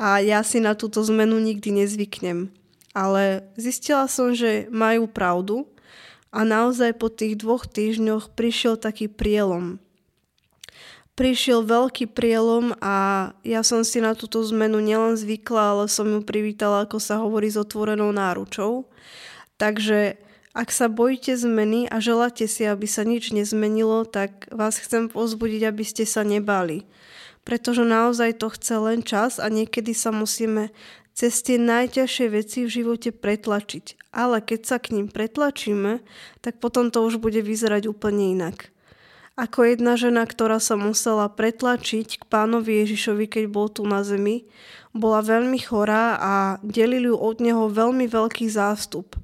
a 0.00 0.24
ja 0.24 0.40
si 0.40 0.64
na 0.64 0.72
túto 0.72 1.04
zmenu 1.04 1.36
nikdy 1.36 1.84
nezvyknem. 1.84 2.48
Ale 2.96 3.44
zistila 3.60 4.08
som, 4.08 4.32
že 4.32 4.64
majú 4.72 5.04
pravdu 5.04 5.68
a 6.32 6.42
naozaj 6.42 6.96
po 6.96 7.12
tých 7.12 7.36
dvoch 7.36 7.68
týždňoch 7.68 8.32
prišiel 8.32 8.80
taký 8.80 9.12
prielom 9.12 9.76
prišiel 11.20 11.68
veľký 11.68 12.16
prielom 12.16 12.72
a 12.80 13.28
ja 13.44 13.60
som 13.60 13.84
si 13.84 14.00
na 14.00 14.16
túto 14.16 14.40
zmenu 14.40 14.80
nielen 14.80 15.20
zvykla, 15.20 15.76
ale 15.76 15.84
som 15.92 16.08
ju 16.08 16.24
privítala, 16.24 16.88
ako 16.88 16.96
sa 16.96 17.20
hovorí, 17.20 17.52
s 17.52 17.60
otvorenou 17.60 18.08
náručou. 18.08 18.88
Takže 19.60 20.16
ak 20.56 20.72
sa 20.72 20.88
bojíte 20.88 21.36
zmeny 21.36 21.92
a 21.92 22.00
želáte 22.00 22.48
si, 22.48 22.64
aby 22.64 22.88
sa 22.88 23.04
nič 23.04 23.36
nezmenilo, 23.36 24.08
tak 24.08 24.48
vás 24.48 24.80
chcem 24.80 25.12
pozbudiť, 25.12 25.68
aby 25.68 25.84
ste 25.84 26.08
sa 26.08 26.24
nebali. 26.24 26.88
Pretože 27.50 27.82
naozaj 27.82 28.38
to 28.38 28.46
chce 28.54 28.78
len 28.78 29.02
čas 29.02 29.42
a 29.42 29.50
niekedy 29.50 29.90
sa 29.90 30.14
musíme 30.14 30.70
cez 31.10 31.42
tie 31.42 31.58
najťažšie 31.58 32.26
veci 32.30 32.62
v 32.62 32.70
živote 32.70 33.10
pretlačiť. 33.10 34.14
Ale 34.14 34.38
keď 34.38 34.60
sa 34.62 34.76
k 34.78 34.94
ním 34.94 35.10
pretlačíme, 35.10 35.98
tak 36.38 36.62
potom 36.62 36.94
to 36.94 37.02
už 37.02 37.18
bude 37.18 37.42
vyzerať 37.42 37.90
úplne 37.90 38.38
inak 38.38 38.70
ako 39.40 39.72
jedna 39.72 39.96
žena, 39.96 40.28
ktorá 40.28 40.60
sa 40.60 40.76
musela 40.76 41.24
pretlačiť 41.32 42.20
k 42.20 42.22
pánovi 42.28 42.84
Ježišovi, 42.84 43.24
keď 43.24 43.44
bol 43.48 43.72
tu 43.72 43.88
na 43.88 44.04
zemi. 44.04 44.44
Bola 44.92 45.24
veľmi 45.24 45.56
chorá 45.56 46.20
a 46.20 46.32
delili 46.60 47.08
ju 47.08 47.16
od 47.16 47.40
neho 47.40 47.72
veľmi 47.72 48.04
veľký 48.04 48.44
zástup. 48.52 49.16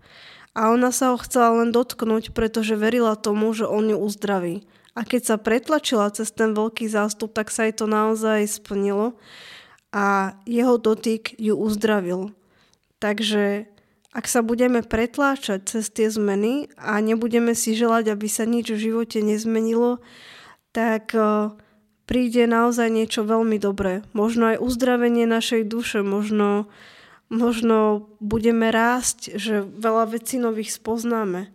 A 0.56 0.73
ona 0.73 0.88
sa 0.88 1.12
ho 1.12 1.21
chcela 1.21 1.61
len 1.61 1.68
dotknúť, 1.68 2.33
pretože 2.33 2.80
verila 2.80 3.12
tomu, 3.12 3.52
že 3.52 3.68
on 3.68 3.92
ju 3.92 3.99
uzdraví. 4.00 4.64
A 4.97 5.05
keď 5.05 5.23
sa 5.23 5.37
pretlačila 5.37 6.09
cez 6.09 6.33
ten 6.33 6.57
veľký 6.57 6.88
zástup, 6.88 7.37
tak 7.37 7.53
sa 7.53 7.69
jej 7.69 7.76
to 7.76 7.85
naozaj 7.85 8.49
splnilo 8.49 9.12
a 9.93 10.37
jeho 10.49 10.81
dotyk 10.81 11.37
ju 11.37 11.53
uzdravil. 11.53 12.33
Takže 12.97 13.69
ak 14.17 14.25
sa 14.25 14.41
budeme 14.41 14.81
pretláčať 14.81 15.69
cez 15.69 15.93
tie 15.93 16.09
zmeny 16.09 16.73
a 16.81 16.97
nebudeme 17.05 17.53
si 17.53 17.76
želať, 17.76 18.17
aby 18.17 18.29
sa 18.33 18.49
nič 18.49 18.73
v 18.73 18.81
živote 18.88 19.21
nezmenilo, 19.21 20.00
tak 20.73 21.12
e, 21.12 21.53
príde 22.09 22.49
naozaj 22.49 22.88
niečo 22.88 23.29
veľmi 23.29 23.61
dobré. 23.61 24.00
Možno 24.17 24.57
aj 24.57 24.65
uzdravenie 24.65 25.29
našej 25.29 25.69
duše, 25.69 26.00
možno, 26.00 26.73
možno 27.29 28.09
budeme 28.25 28.73
rásť, 28.73 29.37
že 29.37 29.61
veľa 29.61 30.17
vecí 30.17 30.41
nových 30.41 30.73
spoznáme. 30.73 31.53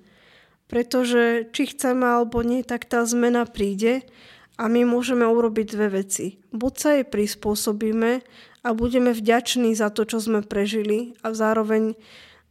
Pretože 0.71 1.51
či 1.51 1.75
chceme 1.75 2.07
alebo 2.07 2.39
nie, 2.47 2.63
tak 2.63 2.87
tá 2.87 3.03
zmena 3.03 3.43
príde 3.43 4.07
a 4.55 4.71
my 4.71 4.87
môžeme 4.87 5.27
urobiť 5.27 5.75
dve 5.75 5.99
veci. 5.99 6.39
Buď 6.55 6.73
sa 6.79 6.89
jej 6.95 7.03
prispôsobíme 7.03 8.23
a 8.63 8.69
budeme 8.71 9.11
vďační 9.11 9.75
za 9.75 9.91
to, 9.91 10.07
čo 10.07 10.23
sme 10.23 10.39
prežili 10.47 11.19
a 11.27 11.35
zároveň 11.35 11.99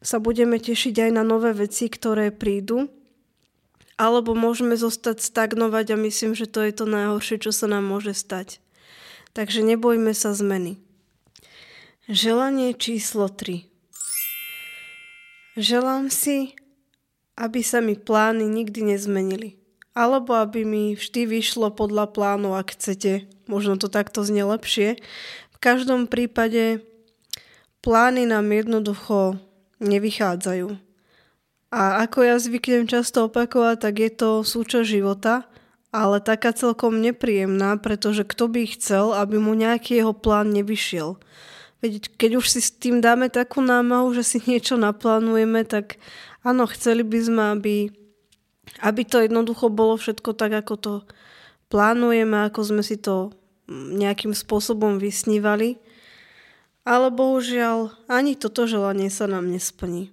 sa 0.05 0.21
budeme 0.21 0.61
tešiť 0.61 1.09
aj 1.09 1.11
na 1.17 1.25
nové 1.25 1.57
veci, 1.57 1.89
ktoré 1.89 2.29
prídu, 2.29 2.93
alebo 4.01 4.33
môžeme 4.33 4.77
zostať 4.77 5.21
stagnovať 5.21 5.93
a 5.93 5.97
myslím, 6.01 6.33
že 6.33 6.49
to 6.49 6.65
je 6.65 6.73
to 6.73 6.85
najhoršie, 6.89 7.37
čo 7.41 7.53
sa 7.53 7.69
nám 7.69 7.89
môže 7.89 8.17
stať. 8.17 8.61
Takže 9.37 9.65
nebojme 9.65 10.13
sa 10.17 10.33
zmeny. 10.37 10.81
Želanie 12.09 12.75
číslo 12.75 13.29
3. 13.29 13.65
Želám 15.61 16.09
si, 16.09 16.57
aby 17.41 17.65
sa 17.65 17.81
mi 17.81 17.97
plány 17.97 18.45
nikdy 18.45 18.93
nezmenili. 18.93 19.57
Alebo 19.97 20.37
aby 20.37 20.63
mi 20.69 20.93
vždy 20.93 21.25
vyšlo 21.25 21.73
podľa 21.73 22.13
plánu, 22.13 22.53
ak 22.53 22.77
chcete. 22.77 23.25
Možno 23.49 23.81
to 23.81 23.89
takto 23.89 24.21
znie 24.21 24.45
lepšie. 24.45 25.01
V 25.51 25.59
každom 25.59 26.05
prípade 26.05 26.85
plány 27.81 28.29
nám 28.29 28.53
jednoducho 28.53 29.41
nevychádzajú. 29.81 30.77
A 31.71 32.03
ako 32.05 32.19
ja 32.27 32.37
zvyknem 32.37 32.85
často 32.85 33.27
opakovať, 33.27 33.77
tak 33.89 33.95
je 34.03 34.11
to 34.13 34.31
súčasť 34.45 34.87
života, 34.87 35.47
ale 35.91 36.23
taká 36.23 36.55
celkom 36.55 36.99
nepríjemná, 36.99 37.79
pretože 37.79 38.23
kto 38.27 38.51
by 38.51 38.63
chcel, 38.79 39.15
aby 39.15 39.39
mu 39.39 39.55
nejaký 39.55 40.03
jeho 40.03 40.15
plán 40.15 40.51
nevyšiel. 40.55 41.19
Veď 41.81 42.13
keď 42.21 42.31
už 42.43 42.47
si 42.47 42.61
s 42.61 42.71
tým 42.75 43.01
dáme 43.01 43.33
takú 43.33 43.65
námahu, 43.65 44.13
že 44.13 44.23
si 44.23 44.39
niečo 44.45 44.77
naplánujeme, 44.77 45.65
tak 45.65 45.97
áno, 46.45 46.65
chceli 46.71 47.05
by 47.05 47.19
sme, 47.21 47.43
aby, 47.57 47.77
aby 48.85 49.03
to 49.05 49.25
jednoducho 49.25 49.69
bolo 49.69 49.97
všetko 49.97 50.37
tak, 50.37 50.53
ako 50.57 50.75
to 50.77 50.95
plánujeme, 51.71 52.47
ako 52.49 52.61
sme 52.67 52.83
si 52.83 52.99
to 52.99 53.33
nejakým 53.71 54.35
spôsobom 54.35 54.99
vysnívali. 54.99 55.79
Ale 56.83 57.13
bohužiaľ, 57.13 57.93
ani 58.11 58.35
toto 58.35 58.67
želanie 58.67 59.13
sa 59.13 59.29
nám 59.31 59.47
nesplní. 59.53 60.11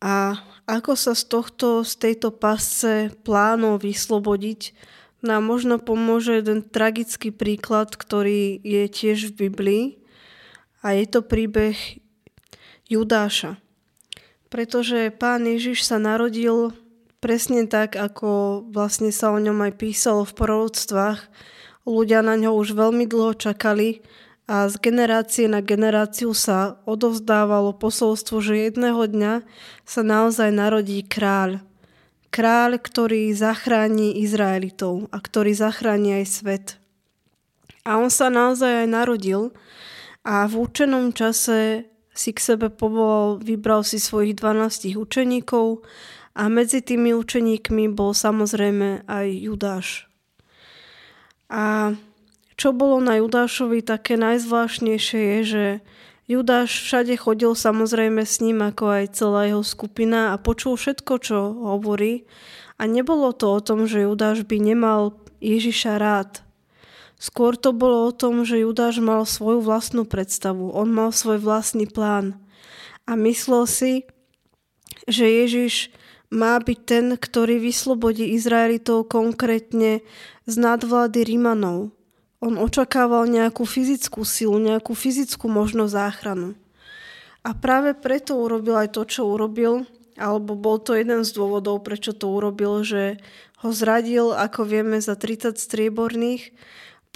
A 0.00 0.40
ako 0.66 0.98
sa 0.98 1.14
z 1.14 1.30
tohto, 1.30 1.86
z 1.86 1.94
tejto 1.96 2.34
pasce 2.34 3.14
plánov 3.22 3.86
vyslobodiť, 3.86 4.74
nám 5.24 5.48
možno 5.48 5.80
pomôže 5.80 6.38
jeden 6.38 6.60
tragický 6.62 7.32
príklad, 7.32 7.94
ktorý 7.96 8.60
je 8.60 8.84
tiež 8.90 9.32
v 9.32 9.48
Biblii 9.48 9.84
a 10.84 10.94
je 10.94 11.06
to 11.08 11.24
príbeh 11.24 11.74
Judáša. 12.86 13.58
Pretože 14.46 15.10
pán 15.10 15.44
Ježiš 15.46 15.82
sa 15.86 15.98
narodil 15.98 16.72
presne 17.18 17.66
tak, 17.66 17.98
ako 17.98 18.62
vlastne 18.70 19.10
sa 19.10 19.34
o 19.34 19.38
ňom 19.42 19.66
aj 19.66 19.72
písalo 19.78 20.22
v 20.22 20.36
prorodstvách. 20.36 21.20
Ľudia 21.86 22.22
na 22.22 22.38
ňo 22.38 22.54
už 22.54 22.74
veľmi 22.74 23.06
dlho 23.06 23.34
čakali, 23.34 24.02
a 24.46 24.70
z 24.70 24.78
generácie 24.78 25.50
na 25.50 25.58
generáciu 25.58 26.30
sa 26.30 26.78
odovzdávalo 26.86 27.74
posolstvo, 27.74 28.38
že 28.38 28.70
jedného 28.70 29.02
dňa 29.10 29.34
sa 29.82 30.02
naozaj 30.06 30.54
narodí 30.54 31.02
kráľ. 31.02 31.66
Kráľ, 32.30 32.78
ktorý 32.78 33.34
zachráni 33.34 34.22
Izraelitov 34.22 35.10
a 35.10 35.18
ktorý 35.18 35.50
zachráni 35.50 36.22
aj 36.22 36.26
svet. 36.30 36.66
A 37.82 37.98
on 37.98 38.06
sa 38.06 38.30
naozaj 38.30 38.86
aj 38.86 38.88
narodil 38.90 39.50
a 40.22 40.46
v 40.46 40.62
určenom 40.62 41.10
čase 41.10 41.90
si 42.16 42.32
k 42.32 42.40
sebe 42.40 42.72
povolal, 42.72 43.36
vybral 43.36 43.84
si 43.84 44.00
svojich 44.00 44.32
12 44.34 44.96
učeníkov 44.96 45.84
a 46.32 46.48
medzi 46.48 46.80
tými 46.80 47.12
učeníkmi 47.12 47.92
bol 47.92 48.16
samozrejme 48.16 49.04
aj 49.04 49.26
Judáš. 49.28 49.88
A 51.52 51.94
čo 52.56 52.72
bolo 52.72 53.04
na 53.04 53.20
Judášovi 53.20 53.84
také 53.84 54.16
najzvláštnejšie 54.16 55.20
je, 55.20 55.40
že 55.44 55.66
Judáš 56.26 56.82
všade 56.82 57.14
chodil 57.20 57.54
samozrejme 57.54 58.24
s 58.26 58.42
ním 58.42 58.64
ako 58.64 58.84
aj 58.98 59.04
celá 59.14 59.46
jeho 59.46 59.62
skupina 59.62 60.34
a 60.34 60.40
počul 60.40 60.74
všetko, 60.74 61.12
čo 61.22 61.38
hovorí 61.54 62.26
a 62.76 62.82
nebolo 62.84 63.32
to 63.32 63.56
o 63.56 63.60
tom, 63.60 63.88
že 63.88 64.04
Judáš 64.04 64.44
by 64.44 64.56
nemal 64.60 65.16
Ježiša 65.40 66.00
rád. 66.00 66.45
Skôr 67.16 67.56
to 67.56 67.72
bolo 67.72 68.08
o 68.08 68.12
tom, 68.12 68.44
že 68.44 68.60
Judáš 68.60 69.00
mal 69.00 69.24
svoju 69.24 69.64
vlastnú 69.64 70.04
predstavu, 70.04 70.72
on 70.76 70.92
mal 70.92 71.10
svoj 71.16 71.40
vlastný 71.40 71.88
plán. 71.88 72.36
A 73.08 73.16
myslel 73.16 73.64
si, 73.64 73.92
že 75.08 75.24
Ježiš 75.24 75.88
má 76.28 76.60
byť 76.60 76.78
ten, 76.84 77.06
ktorý 77.16 77.56
vyslobodí 77.62 78.36
Izraelitov 78.36 79.08
konkrétne 79.08 80.04
z 80.44 80.54
nadvlády 80.58 81.24
Rímanov, 81.24 81.96
on 82.36 82.60
očakával 82.60 83.24
nejakú 83.26 83.64
fyzickú 83.64 84.22
silu, 84.22 84.60
nejakú 84.60 84.92
fyzickú 84.92 85.48
možnosť 85.48 85.92
záchranu. 85.96 86.48
A 87.46 87.56
práve 87.56 87.96
preto 87.96 88.36
urobil 88.36 88.76
aj 88.76 88.92
to, 88.92 89.02
čo 89.08 89.24
urobil, 89.24 89.88
alebo 90.20 90.52
bol 90.52 90.76
to 90.82 90.92
jeden 90.92 91.24
z 91.24 91.30
dôvodov, 91.32 91.80
prečo 91.86 92.12
to 92.12 92.28
urobil, 92.28 92.84
že 92.84 93.16
ho 93.64 93.70
zradil, 93.72 94.36
ako 94.36 94.68
vieme, 94.68 95.00
za 95.00 95.16
30 95.16 95.56
strieborných, 95.56 96.52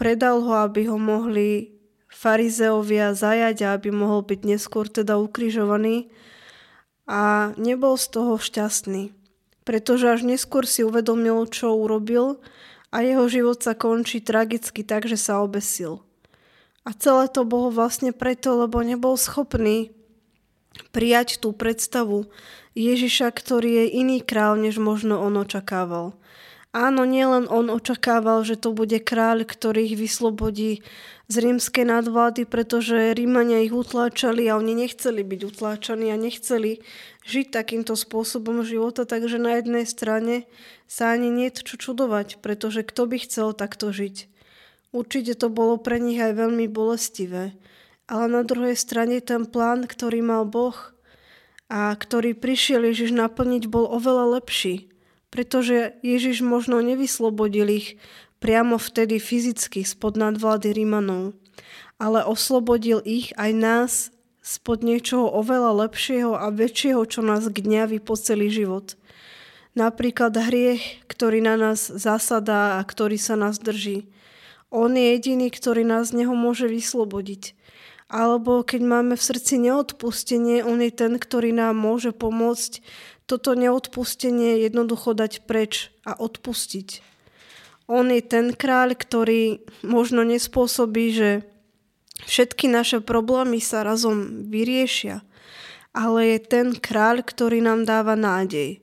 predal 0.00 0.40
ho, 0.40 0.64
aby 0.64 0.88
ho 0.88 0.96
mohli 0.96 1.76
farizeovia 2.08 3.12
zajať 3.12 3.56
a 3.68 3.76
aby 3.76 3.92
mohol 3.92 4.24
byť 4.24 4.40
neskôr 4.48 4.88
teda 4.88 5.20
ukrižovaný 5.20 6.08
a 7.04 7.52
nebol 7.60 8.00
z 8.00 8.06
toho 8.08 8.40
šťastný, 8.40 9.12
pretože 9.68 10.08
až 10.08 10.24
neskôr 10.24 10.64
si 10.64 10.80
uvedomil, 10.80 11.44
čo 11.52 11.76
urobil 11.76 12.40
a 12.88 13.04
jeho 13.04 13.28
život 13.28 13.60
sa 13.60 13.76
končí 13.76 14.24
tragicky 14.24 14.80
tak, 14.80 15.04
že 15.04 15.20
sa 15.20 15.44
obesil. 15.44 16.00
A 16.88 16.96
celé 16.96 17.28
to 17.28 17.44
bolo 17.44 17.68
vlastne 17.68 18.10
preto, 18.16 18.56
lebo 18.56 18.80
nebol 18.80 19.20
schopný 19.20 19.92
prijať 20.96 21.44
tú 21.44 21.52
predstavu 21.52 22.26
Ježiša, 22.72 23.28
ktorý 23.30 23.84
je 23.84 23.86
iný 24.00 24.18
král, 24.24 24.56
než 24.56 24.80
možno 24.80 25.20
on 25.20 25.36
očakával. 25.36 26.16
Áno, 26.70 27.02
nielen 27.02 27.50
on 27.50 27.66
očakával, 27.66 28.46
že 28.46 28.54
to 28.54 28.70
bude 28.70 29.02
kráľ, 29.02 29.42
ktorý 29.42 29.90
ich 29.90 29.98
vyslobodí 29.98 30.86
z 31.26 31.34
rímskej 31.42 31.82
nadvlády, 31.82 32.46
pretože 32.46 33.10
Rímania 33.10 33.66
ich 33.66 33.74
utláčali 33.74 34.46
a 34.46 34.54
oni 34.54 34.86
nechceli 34.86 35.26
byť 35.26 35.40
utláčaní 35.50 36.14
a 36.14 36.18
nechceli 36.18 36.78
žiť 37.26 37.50
takýmto 37.50 37.98
spôsobom 37.98 38.62
života, 38.62 39.02
takže 39.02 39.42
na 39.42 39.58
jednej 39.58 39.82
strane 39.82 40.46
sa 40.86 41.10
ani 41.10 41.26
nie 41.34 41.50
čo 41.50 41.74
čudovať, 41.74 42.38
pretože 42.38 42.86
kto 42.86 43.02
by 43.10 43.16
chcel 43.18 43.50
takto 43.50 43.90
žiť. 43.90 44.30
Určite 44.94 45.34
to 45.34 45.50
bolo 45.50 45.74
pre 45.74 45.98
nich 45.98 46.22
aj 46.22 46.38
veľmi 46.38 46.70
bolestivé, 46.70 47.50
ale 48.06 48.26
na 48.30 48.46
druhej 48.46 48.78
strane 48.78 49.18
ten 49.18 49.42
plán, 49.42 49.90
ktorý 49.90 50.22
mal 50.22 50.46
Boh 50.46 50.78
a 51.66 51.90
ktorý 51.98 52.38
prišiel 52.38 52.86
Ježiš 52.90 53.10
naplniť, 53.10 53.66
bol 53.66 53.90
oveľa 53.90 54.38
lepší 54.38 54.89
pretože 55.30 55.94
Ježiš 56.02 56.42
možno 56.42 56.82
nevyslobodil 56.82 57.70
ich 57.70 57.88
priamo 58.42 58.76
vtedy 58.76 59.22
fyzicky 59.22 59.86
spod 59.86 60.18
nadvlády 60.18 60.74
Rímanov, 60.74 61.38
ale 62.02 62.26
oslobodil 62.26 62.98
ich 63.06 63.30
aj 63.38 63.50
nás 63.54 63.92
spod 64.40 64.82
niečoho 64.82 65.28
oveľa 65.30 65.86
lepšieho 65.86 66.32
a 66.34 66.50
väčšieho, 66.50 67.04
čo 67.06 67.20
nás 67.20 67.46
gňaví 67.46 68.00
po 68.00 68.16
celý 68.16 68.48
život. 68.48 68.96
Napríklad 69.78 70.34
hriech, 70.34 71.06
ktorý 71.06 71.44
na 71.44 71.54
nás 71.54 71.86
zasadá 71.86 72.80
a 72.80 72.80
ktorý 72.82 73.20
sa 73.20 73.38
nás 73.38 73.62
drží. 73.62 74.10
On 74.72 74.90
je 74.90 75.14
jediný, 75.14 75.46
ktorý 75.52 75.86
nás 75.86 76.10
z 76.10 76.24
neho 76.24 76.34
môže 76.34 76.66
vyslobodiť. 76.66 77.54
Alebo 78.10 78.66
keď 78.66 78.82
máme 78.82 79.14
v 79.14 79.22
srdci 79.22 79.62
neodpustenie, 79.62 80.66
on 80.66 80.82
je 80.82 80.90
ten, 80.90 81.14
ktorý 81.14 81.54
nám 81.54 81.78
môže 81.78 82.10
pomôcť 82.10 82.82
toto 83.30 83.54
neodpustenie 83.54 84.58
jednoducho 84.66 85.14
dať 85.14 85.46
preč 85.46 85.94
a 86.02 86.18
odpustiť. 86.18 87.06
On 87.86 88.10
je 88.10 88.18
ten 88.26 88.50
kráľ, 88.50 88.98
ktorý 88.98 89.62
možno 89.86 90.26
nespôsobí, 90.26 91.14
že 91.14 91.30
všetky 92.26 92.66
naše 92.66 92.98
problémy 92.98 93.62
sa 93.62 93.86
razom 93.86 94.50
vyriešia, 94.50 95.22
ale 95.94 96.34
je 96.34 96.38
ten 96.42 96.74
kráľ, 96.74 97.22
ktorý 97.22 97.62
nám 97.62 97.86
dáva 97.86 98.18
nádej. 98.18 98.82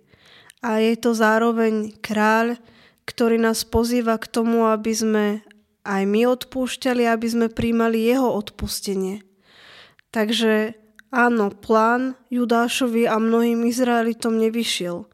A 0.64 0.80
je 0.80 0.96
to 0.96 1.12
zároveň 1.12 1.96
kráľ, 2.00 2.56
ktorý 3.08 3.40
nás 3.40 3.68
pozýva 3.68 4.20
k 4.20 4.28
tomu, 4.28 4.68
aby 4.68 4.92
sme 4.92 5.26
aj 5.88 6.04
my 6.04 6.28
odpúšťali, 6.28 7.08
aby 7.08 7.28
sme 7.28 7.48
príjmali 7.48 8.04
jeho 8.04 8.28
odpustenie. 8.28 9.24
Takže 10.12 10.76
Áno, 11.08 11.56
plán 11.56 12.20
Judášovi 12.28 13.08
a 13.08 13.16
mnohým 13.16 13.64
Izraelitom 13.64 14.36
nevyšiel, 14.36 15.08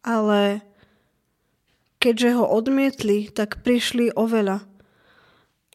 ale 0.00 0.64
keďže 2.00 2.40
ho 2.40 2.44
odmietli, 2.48 3.28
tak 3.28 3.60
prišli 3.60 4.16
oveľa. 4.16 4.64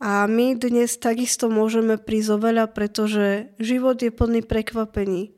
A 0.02 0.26
my 0.26 0.58
dnes 0.58 0.98
takisto 0.98 1.46
môžeme 1.46 2.02
prísť 2.02 2.42
oveľa, 2.42 2.74
pretože 2.74 3.54
život 3.62 4.02
je 4.02 4.10
plný 4.10 4.42
prekvapení. 4.42 5.30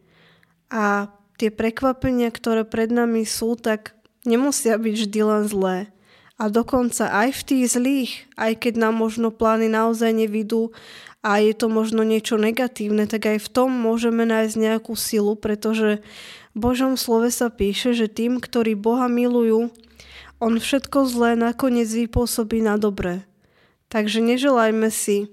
A 0.72 1.12
tie 1.36 1.52
prekvapenia, 1.52 2.32
ktoré 2.32 2.64
pred 2.64 2.88
nami 2.88 3.28
sú, 3.28 3.60
tak 3.60 3.92
nemusia 4.24 4.80
byť 4.80 4.94
vždy 5.04 5.20
len 5.20 5.44
zlé. 5.52 5.92
A 6.40 6.48
dokonca 6.48 7.12
aj 7.12 7.30
v 7.36 7.42
tých 7.44 7.66
zlých, 7.76 8.12
aj 8.40 8.64
keď 8.64 8.88
nám 8.88 9.04
možno 9.04 9.36
plány 9.36 9.68
naozaj 9.68 10.16
nevidú 10.16 10.72
a 11.24 11.40
je 11.40 11.56
to 11.56 11.72
možno 11.72 12.04
niečo 12.04 12.36
negatívne, 12.36 13.08
tak 13.08 13.32
aj 13.32 13.40
v 13.40 13.50
tom 13.50 13.72
môžeme 13.72 14.28
nájsť 14.28 14.56
nejakú 14.60 14.92
silu, 15.00 15.40
pretože 15.40 16.04
v 16.52 16.58
Božom 16.60 17.00
slove 17.00 17.32
sa 17.32 17.48
píše, 17.48 17.96
že 17.96 18.12
tým, 18.12 18.44
ktorí 18.44 18.76
Boha 18.76 19.08
milujú, 19.08 19.72
on 20.44 20.60
všetko 20.60 21.08
zlé 21.08 21.40
nakoniec 21.40 21.88
vypôsobí 21.88 22.60
na 22.60 22.76
dobré. 22.76 23.24
Takže 23.88 24.20
neželajme 24.20 24.92
si, 24.92 25.32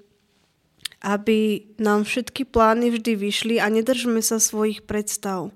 aby 1.03 1.66
nám 1.83 2.07
všetky 2.07 2.46
plány 2.46 2.94
vždy 2.94 3.18
vyšli 3.18 3.55
a 3.59 3.66
nedržme 3.66 4.22
sa 4.22 4.38
svojich 4.38 4.87
predstav, 4.87 5.50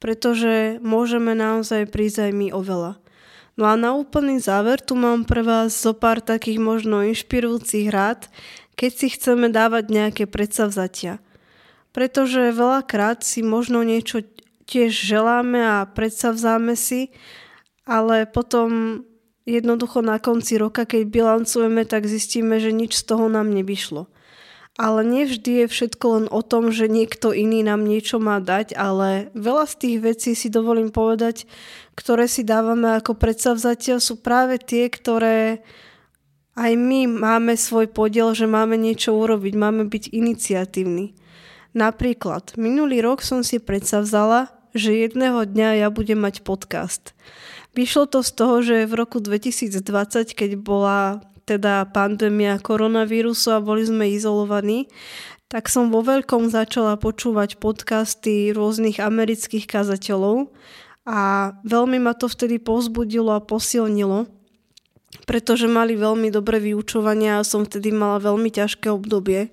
pretože 0.00 0.80
môžeme 0.80 1.36
naozaj 1.36 1.92
prísť 1.92 2.32
oveľa. 2.56 2.96
No 3.58 3.66
a 3.66 3.74
na 3.74 3.90
úplný 3.90 4.38
záver 4.38 4.78
tu 4.78 4.94
mám 4.94 5.26
pre 5.26 5.42
vás 5.42 5.74
zo 5.74 5.90
pár 5.90 6.22
takých 6.22 6.62
možno 6.62 7.02
inšpirujúcich 7.02 7.90
rád, 7.90 8.30
keď 8.78 8.90
si 8.94 9.06
chceme 9.10 9.50
dávať 9.50 9.90
nejaké 9.90 10.24
predsavzatia. 10.30 11.18
Pretože 11.90 12.54
veľakrát 12.54 13.26
si 13.26 13.42
možno 13.42 13.82
niečo 13.82 14.22
tiež 14.70 14.94
želáme 14.94 15.58
a 15.58 15.88
predsavzáme 15.90 16.78
si, 16.78 17.10
ale 17.82 18.30
potom 18.30 19.02
jednoducho 19.48 20.04
na 20.04 20.22
konci 20.22 20.60
roka, 20.60 20.86
keď 20.86 21.10
bilancujeme, 21.10 21.82
tak 21.88 22.06
zistíme, 22.06 22.62
že 22.62 22.70
nič 22.70 23.02
z 23.02 23.02
toho 23.08 23.26
nám 23.26 23.50
nevyšlo. 23.50 24.06
Ale 24.78 25.02
nevždy 25.02 25.64
je 25.64 25.66
všetko 25.66 26.06
len 26.14 26.26
o 26.30 26.38
tom, 26.38 26.70
že 26.70 26.86
niekto 26.86 27.34
iný 27.34 27.66
nám 27.66 27.82
niečo 27.82 28.22
má 28.22 28.38
dať, 28.38 28.78
ale 28.78 29.34
veľa 29.34 29.66
z 29.66 29.74
tých 29.74 29.96
vecí 29.98 30.30
si 30.38 30.54
dovolím 30.54 30.94
povedať, 30.94 31.50
ktoré 31.98 32.30
si 32.30 32.46
dávame 32.46 32.94
ako 32.94 33.18
predsavzatia, 33.18 33.98
sú 33.98 34.22
práve 34.22 34.62
tie, 34.62 34.86
ktoré 34.86 35.66
aj 36.58 36.72
my 36.74 37.06
máme 37.06 37.54
svoj 37.54 37.86
podiel, 37.86 38.34
že 38.34 38.50
máme 38.50 38.74
niečo 38.74 39.14
urobiť, 39.14 39.54
máme 39.54 39.86
byť 39.86 40.10
iniciatívni. 40.10 41.14
Napríklad, 41.70 42.58
minulý 42.58 42.98
rok 42.98 43.22
som 43.22 43.46
si 43.46 43.62
vzala, 43.62 44.50
že 44.74 44.90
jedného 44.90 45.46
dňa 45.46 45.86
ja 45.86 45.88
budem 45.94 46.18
mať 46.18 46.42
podcast. 46.42 47.14
Vyšlo 47.78 48.10
to 48.10 48.26
z 48.26 48.30
toho, 48.34 48.56
že 48.58 48.90
v 48.90 48.94
roku 48.98 49.22
2020, 49.22 50.34
keď 50.34 50.50
bola 50.58 51.22
teda 51.46 51.86
pandémia 51.94 52.58
koronavírusu 52.58 53.54
a 53.54 53.62
boli 53.62 53.86
sme 53.86 54.10
izolovaní, 54.10 54.90
tak 55.48 55.70
som 55.70 55.88
vo 55.88 56.04
veľkom 56.04 56.52
začala 56.52 57.00
počúvať 57.00 57.56
podcasty 57.56 58.52
rôznych 58.52 59.00
amerických 59.00 59.64
kazateľov 59.64 60.52
a 61.08 61.54
veľmi 61.64 61.96
ma 62.02 62.12
to 62.12 62.28
vtedy 62.28 62.60
povzbudilo 62.60 63.32
a 63.32 63.40
posilnilo, 63.40 64.28
pretože 65.24 65.68
mali 65.68 65.96
veľmi 65.96 66.28
dobré 66.32 66.60
vyučovania 66.60 67.40
a 67.40 67.46
som 67.46 67.64
vtedy 67.64 67.92
mala 67.92 68.20
veľmi 68.20 68.48
ťažké 68.52 68.88
obdobie. 68.92 69.52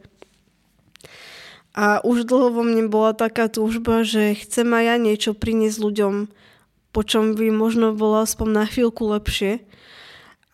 A 1.76 2.00
už 2.08 2.24
dlho 2.24 2.56
vo 2.56 2.64
mne 2.64 2.88
bola 2.88 3.12
taká 3.12 3.52
túžba, 3.52 4.08
že 4.08 4.40
chcem 4.40 4.72
aj 4.72 4.84
ja 4.88 4.96
niečo 4.96 5.32
priniesť 5.36 5.78
ľuďom, 5.84 6.14
po 6.96 7.02
čom 7.04 7.36
by 7.36 7.52
možno 7.52 7.92
bolo 7.92 8.24
aspoň 8.24 8.48
na 8.48 8.64
chvíľku 8.64 9.04
lepšie. 9.12 9.60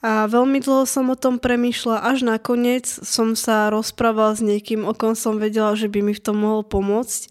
A 0.01 0.25
veľmi 0.25 0.57
dlho 0.65 0.89
som 0.89 1.13
o 1.13 1.17
tom 1.17 1.37
premýšľala, 1.37 2.09
až 2.09 2.25
nakoniec 2.25 2.89
som 2.89 3.37
sa 3.37 3.69
rozprával 3.69 4.33
s 4.33 4.41
niekým, 4.41 4.81
o 4.81 4.97
kom 4.97 5.13
som 5.13 5.37
vedela, 5.37 5.77
že 5.77 5.93
by 5.93 6.01
mi 6.01 6.17
v 6.17 6.23
tom 6.25 6.41
mohol 6.41 6.65
pomôcť. 6.65 7.29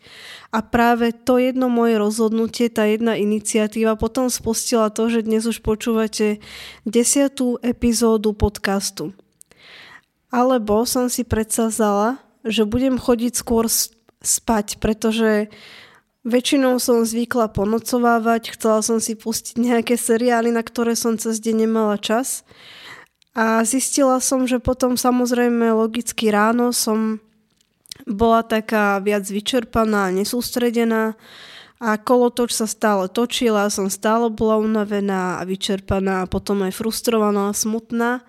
A 0.54 0.62
práve 0.62 1.10
to 1.10 1.42
jedno 1.42 1.66
moje 1.66 1.98
rozhodnutie, 1.98 2.70
tá 2.70 2.86
jedna 2.86 3.18
iniciatíva 3.18 3.98
potom 3.98 4.30
spustila 4.30 4.86
to, 4.94 5.10
že 5.10 5.26
dnes 5.26 5.50
už 5.50 5.66
počúvate 5.66 6.38
desiatú 6.86 7.58
epizódu 7.58 8.38
podcastu. 8.38 9.18
Alebo 10.30 10.86
som 10.86 11.10
si 11.10 11.26
predsazala, 11.26 12.22
že 12.46 12.62
budem 12.62 13.02
chodiť 13.02 13.34
skôr 13.34 13.66
spať, 14.22 14.78
pretože 14.78 15.50
Väčšinou 16.20 16.76
som 16.76 17.00
zvykla 17.00 17.48
ponocovávať, 17.48 18.52
chcela 18.52 18.84
som 18.84 19.00
si 19.00 19.16
pustiť 19.16 19.56
nejaké 19.56 19.96
seriály, 19.96 20.52
na 20.52 20.60
ktoré 20.60 20.92
som 20.92 21.16
cez 21.16 21.40
deň 21.40 21.64
nemala 21.64 21.96
čas. 21.96 22.44
A 23.32 23.64
zistila 23.64 24.20
som, 24.20 24.44
že 24.44 24.60
potom 24.60 25.00
samozrejme 25.00 25.72
logicky 25.72 26.28
ráno 26.28 26.76
som 26.76 27.24
bola 28.04 28.44
taká 28.44 29.00
viac 29.00 29.24
vyčerpaná, 29.24 30.12
nesústredená 30.12 31.16
a 31.80 31.96
kolotoč 31.96 32.52
sa 32.52 32.68
stále 32.68 33.08
točila, 33.08 33.72
som 33.72 33.88
stále 33.88 34.28
bola 34.28 34.60
unavená 34.60 35.40
a 35.40 35.42
vyčerpaná 35.48 36.24
a 36.24 36.28
potom 36.28 36.60
aj 36.68 36.76
frustrovaná 36.76 37.48
a 37.48 37.56
smutná. 37.56 38.20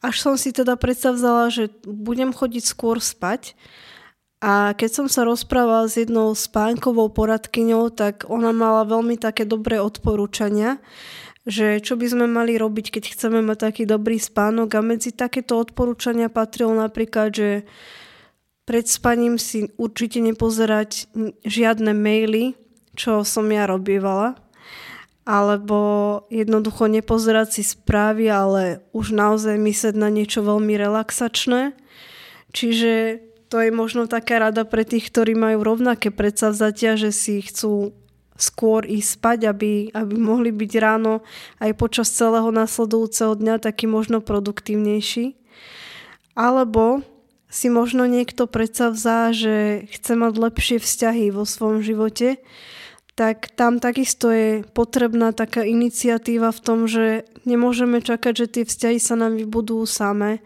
Až 0.00 0.24
som 0.24 0.34
si 0.40 0.56
teda 0.56 0.80
vzala, 0.80 1.52
že 1.52 1.68
budem 1.84 2.32
chodiť 2.32 2.64
skôr 2.64 2.96
spať 2.96 3.52
a 4.36 4.76
keď 4.76 4.90
som 4.92 5.06
sa 5.08 5.24
rozprávala 5.24 5.88
s 5.88 5.96
jednou 5.96 6.36
spánkovou 6.36 7.08
poradkyňou, 7.08 7.88
tak 7.96 8.28
ona 8.28 8.52
mala 8.52 8.84
veľmi 8.84 9.16
také 9.16 9.48
dobré 9.48 9.80
odporúčania, 9.80 10.76
že 11.48 11.80
čo 11.80 11.96
by 11.96 12.06
sme 12.10 12.26
mali 12.28 12.60
robiť, 12.60 12.92
keď 12.92 13.04
chceme 13.16 13.40
mať 13.40 13.58
taký 13.72 13.82
dobrý 13.88 14.20
spánok 14.20 14.76
a 14.76 14.84
medzi 14.84 15.14
takéto 15.14 15.56
odporúčania 15.56 16.28
patrilo 16.28 16.76
napríklad, 16.76 17.32
že 17.32 17.50
pred 18.66 18.84
spaním 18.84 19.38
si 19.40 19.70
určite 19.78 20.20
nepozerať 20.20 21.06
žiadne 21.46 21.94
maily, 21.96 22.58
čo 22.98 23.22
som 23.22 23.46
ja 23.48 23.64
robievala, 23.64 24.36
alebo 25.22 26.22
jednoducho 26.28 26.90
nepozerať 26.90 27.48
si 27.56 27.62
správy, 27.62 28.26
ale 28.28 28.84
už 28.90 29.16
naozaj 29.16 29.56
myslieť 29.56 29.94
na 29.96 30.10
niečo 30.10 30.42
veľmi 30.42 30.74
relaxačné. 30.76 31.78
Čiže 32.50 33.22
to 33.46 33.62
je 33.62 33.70
možno 33.70 34.10
taká 34.10 34.42
rada 34.42 34.66
pre 34.66 34.82
tých, 34.82 35.10
ktorí 35.10 35.38
majú 35.38 35.62
rovnaké 35.62 36.10
predsavzatia, 36.10 36.98
že 36.98 37.14
si 37.14 37.38
chcú 37.42 37.94
skôr 38.36 38.84
ísť 38.84 39.10
spať, 39.16 39.38
aby, 39.48 39.72
aby 39.96 40.14
mohli 40.20 40.52
byť 40.52 40.72
ráno 40.76 41.24
aj 41.62 41.72
počas 41.78 42.12
celého 42.12 42.52
nasledujúceho 42.52 43.32
dňa 43.32 43.64
taký 43.64 43.88
možno 43.88 44.20
produktívnejší. 44.20 45.38
Alebo 46.36 47.00
si 47.48 47.72
možno 47.72 48.04
niekto 48.04 48.44
predsavzá, 48.44 49.32
že 49.32 49.88
chce 49.88 50.12
mať 50.18 50.32
lepšie 50.36 50.76
vzťahy 50.76 51.32
vo 51.32 51.48
svojom 51.48 51.80
živote, 51.80 52.36
tak 53.16 53.48
tam 53.56 53.80
takisto 53.80 54.28
je 54.28 54.60
potrebná 54.76 55.32
taká 55.32 55.64
iniciatíva 55.64 56.52
v 56.52 56.60
tom, 56.60 56.84
že 56.84 57.24
nemôžeme 57.48 58.04
čakať, 58.04 58.32
že 58.36 58.46
tie 58.52 58.64
vzťahy 58.68 58.98
sa 59.00 59.16
nám 59.16 59.40
vybudujú 59.40 59.88
samé, 59.88 60.44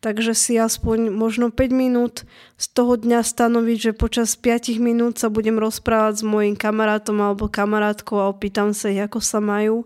takže 0.00 0.32
si 0.32 0.56
aspoň 0.56 1.12
možno 1.12 1.52
5 1.52 1.70
minút 1.72 2.24
z 2.56 2.66
toho 2.72 2.96
dňa 2.96 3.20
stanoviť, 3.20 3.78
že 3.78 3.92
počas 3.92 4.34
5 4.34 4.80
minút 4.80 5.20
sa 5.20 5.28
budem 5.28 5.60
rozprávať 5.60 6.20
s 6.20 6.24
mojim 6.24 6.56
kamarátom 6.56 7.20
alebo 7.20 7.52
kamarátkou 7.52 8.16
a 8.16 8.32
opýtam 8.32 8.72
sa 8.72 8.88
ich, 8.88 9.00
ako 9.00 9.20
sa 9.20 9.38
majú 9.38 9.84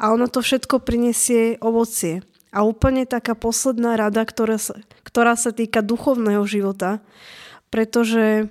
a 0.00 0.16
ono 0.16 0.26
to 0.32 0.40
všetko 0.40 0.80
prinesie 0.80 1.60
ovocie. 1.60 2.24
A 2.50 2.66
úplne 2.66 3.06
taká 3.06 3.38
posledná 3.38 3.94
rada, 3.94 4.26
ktorá 4.26 4.58
sa, 4.58 4.74
ktorá 5.06 5.38
sa 5.38 5.54
týka 5.54 5.86
duchovného 5.86 6.42
života, 6.48 6.98
pretože 7.70 8.50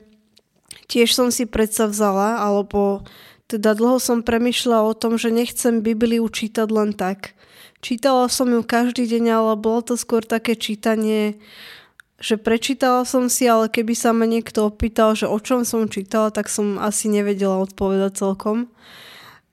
tiež 0.88 1.12
som 1.12 1.34
si 1.36 1.43
predsa 1.43 1.89
vzala, 1.91 2.39
alebo 2.39 3.04
teda 3.52 3.76
dlho 3.76 4.00
som 4.00 4.24
premyšľala 4.24 4.88
o 4.88 4.95
tom, 4.95 5.19
že 5.19 5.34
nechcem 5.34 5.84
Bibliu 5.84 6.24
čítať 6.32 6.69
len 6.69 6.95
tak, 6.95 7.36
Čítala 7.80 8.28
som 8.28 8.52
ju 8.52 8.60
každý 8.60 9.08
deň, 9.08 9.26
ale 9.32 9.54
bolo 9.56 9.80
to 9.80 9.96
skôr 9.96 10.20
také 10.20 10.60
čítanie, 10.60 11.39
že 12.20 12.36
prečítala 12.36 13.08
som 13.08 13.32
si, 13.32 13.48
ale 13.48 13.72
keby 13.72 13.96
sa 13.96 14.12
ma 14.12 14.28
niekto 14.28 14.68
opýtal, 14.68 15.15
že 15.15 15.24
o 15.24 15.39
čom 15.39 15.63
som 15.63 15.88
čítala, 15.88 16.36
tak 16.36 16.52
som 16.52 16.76
asi 16.76 17.08
nevedela 17.08 17.63
odpovedať 17.63 18.20
celkom. 18.20 18.68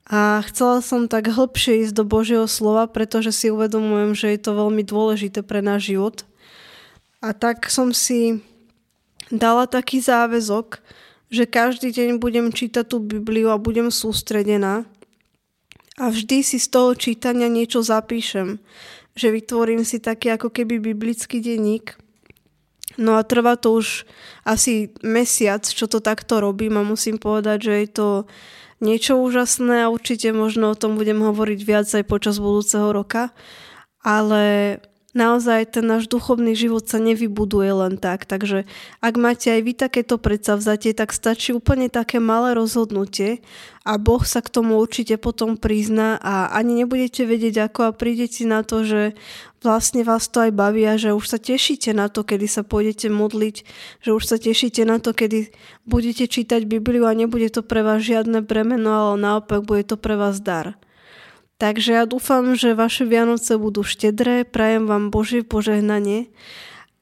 A 0.07 0.43
chcela 0.51 0.83
som 0.83 1.07
tak 1.07 1.31
hlbšie 1.31 1.87
ísť 1.87 1.95
do 1.95 2.05
Božieho 2.07 2.47
slova, 2.51 2.91
pretože 2.91 3.31
si 3.31 3.51
uvedomujem, 3.51 4.15
že 4.19 4.35
je 4.35 4.41
to 4.43 4.59
veľmi 4.59 4.83
dôležité 4.83 5.47
pre 5.47 5.63
náš 5.63 5.95
život. 5.95 6.27
A 7.23 7.31
tak 7.31 7.71
som 7.71 7.95
si 7.95 8.43
dala 9.31 9.71
taký 9.71 10.03
záväzok, 10.03 10.83
že 11.31 11.47
každý 11.47 11.91
deň 11.91 12.23
budem 12.23 12.55
čítať 12.55 12.87
tú 12.87 13.03
Bibliu 13.03 13.51
a 13.51 13.59
budem 13.59 13.91
sústredená 13.91 14.87
a 15.97 16.13
vždy 16.13 16.45
si 16.45 16.61
z 16.61 16.69
toho 16.69 16.93
čítania 16.93 17.49
niečo 17.49 17.81
zapíšem, 17.81 18.61
že 19.17 19.33
vytvorím 19.33 19.81
si 19.83 19.97
taký 19.97 20.37
ako 20.37 20.53
keby 20.53 20.93
biblický 20.93 21.41
denník. 21.41 21.97
No 23.01 23.17
a 23.17 23.25
trvá 23.25 23.57
to 23.57 23.77
už 23.81 24.05
asi 24.45 24.93
mesiac, 25.05 25.65
čo 25.65 25.89
to 25.89 26.01
takto 26.01 26.41
robím 26.41 26.81
a 26.81 26.87
musím 26.87 27.21
povedať, 27.21 27.59
že 27.69 27.75
je 27.85 27.89
to 27.93 28.09
niečo 28.81 29.17
úžasné 29.17 29.85
a 29.85 29.93
určite 29.93 30.33
možno 30.37 30.73
o 30.73 30.79
tom 30.79 31.01
budem 31.01 31.21
hovoriť 31.21 31.61
viac 31.65 31.89
aj 31.89 32.05
počas 32.05 32.37
budúceho 32.41 32.93
roka. 32.93 33.33
Ale 34.05 34.79
naozaj 35.17 35.81
ten 35.81 35.89
náš 35.89 36.07
duchovný 36.07 36.53
život 36.53 36.85
sa 36.85 37.01
nevybuduje 37.01 37.73
len 37.73 37.95
tak. 37.97 38.29
Takže 38.29 38.69
ak 39.01 39.15
máte 39.17 39.49
aj 39.51 39.61
vy 39.65 39.73
takéto 39.73 40.21
predsavzatie, 40.21 40.93
tak 40.93 41.17
stačí 41.17 41.57
úplne 41.57 41.89
také 41.89 42.21
malé 42.21 42.53
rozhodnutie 42.53 43.41
a 43.83 43.97
Boh 43.97 44.23
sa 44.23 44.45
k 44.45 44.53
tomu 44.53 44.77
určite 44.77 45.17
potom 45.17 45.57
prizná 45.57 46.21
a 46.21 46.53
ani 46.53 46.85
nebudete 46.85 47.25
vedieť 47.25 47.73
ako 47.73 47.81
a 47.89 47.97
prídete 47.97 48.45
na 48.45 48.61
to, 48.63 48.85
že 48.85 49.17
vlastne 49.67 50.07
vás 50.07 50.31
to 50.31 50.47
aj 50.47 50.53
baví 50.55 50.87
a 50.87 50.95
že 50.95 51.11
už 51.11 51.27
sa 51.27 51.39
tešíte 51.43 51.91
na 51.91 52.07
to, 52.07 52.23
kedy 52.23 52.47
sa 52.47 52.63
pôjdete 52.63 53.11
modliť, 53.11 53.57
že 54.07 54.11
už 54.15 54.23
sa 54.23 54.37
tešíte 54.39 54.87
na 54.87 55.03
to, 55.03 55.11
kedy 55.11 55.51
budete 55.89 56.31
čítať 56.31 56.63
Bibliu 56.71 57.03
a 57.09 57.19
nebude 57.19 57.51
to 57.51 57.67
pre 57.67 57.83
vás 57.83 58.07
žiadne 58.07 58.47
bremeno, 58.47 58.93
ale 58.95 59.15
naopak 59.19 59.67
bude 59.67 59.83
to 59.83 59.99
pre 59.99 60.15
vás 60.15 60.39
dar. 60.39 60.79
Takže 61.57 61.97
ja 61.97 62.05
dúfam, 62.05 62.53
že 62.53 62.77
vaše 62.77 63.09
Vianoce 63.09 63.57
budú 63.57 63.81
štedré, 63.81 64.45
prajem 64.45 64.85
vám 64.85 65.09
Božie 65.09 65.41
požehnanie 65.41 66.29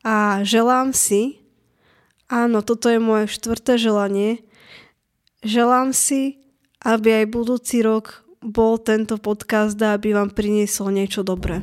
a 0.06 0.46
želám 0.46 0.94
si, 0.94 1.42
áno, 2.30 2.62
toto 2.62 2.86
je 2.86 3.02
moje 3.02 3.34
štvrté 3.34 3.82
želanie, 3.82 4.46
želám 5.42 5.90
si, 5.90 6.38
aby 6.86 7.26
aj 7.26 7.34
budúci 7.34 7.82
rok 7.82 8.22
bol 8.38 8.78
tento 8.78 9.18
podcast 9.18 9.74
a 9.82 9.98
aby 9.98 10.14
vám 10.14 10.30
priniesol 10.30 10.94
niečo 10.94 11.26
dobré. 11.26 11.58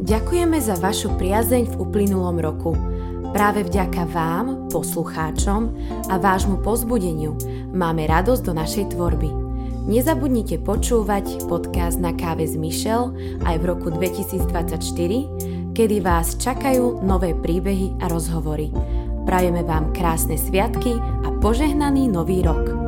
Ďakujeme 0.00 0.56
za 0.64 0.80
vašu 0.80 1.12
priazeň 1.20 1.72
v 1.72 1.74
uplynulom 1.76 2.40
roku. 2.40 2.91
Práve 3.32 3.64
vďaka 3.64 4.04
vám, 4.12 4.68
poslucháčom 4.68 5.72
a 6.12 6.20
vášmu 6.20 6.60
pozbudeniu 6.60 7.32
máme 7.72 8.04
radosť 8.04 8.42
do 8.44 8.52
našej 8.52 8.92
tvorby. 8.92 9.32
Nezabudnite 9.88 10.60
počúvať 10.60 11.48
podcast 11.48 11.96
na 11.96 12.12
káve 12.12 12.44
s 12.44 12.60
Michelle 12.60 13.16
aj 13.48 13.56
v 13.56 13.64
roku 13.72 13.88
2024, 13.88 14.76
kedy 15.72 15.96
vás 16.04 16.36
čakajú 16.36 17.00
nové 17.00 17.32
príbehy 17.32 18.04
a 18.04 18.12
rozhovory. 18.12 18.68
Prajeme 19.24 19.64
vám 19.64 19.96
krásne 19.96 20.36
sviatky 20.36 20.92
a 21.24 21.32
požehnaný 21.40 22.12
nový 22.12 22.44
rok. 22.44 22.81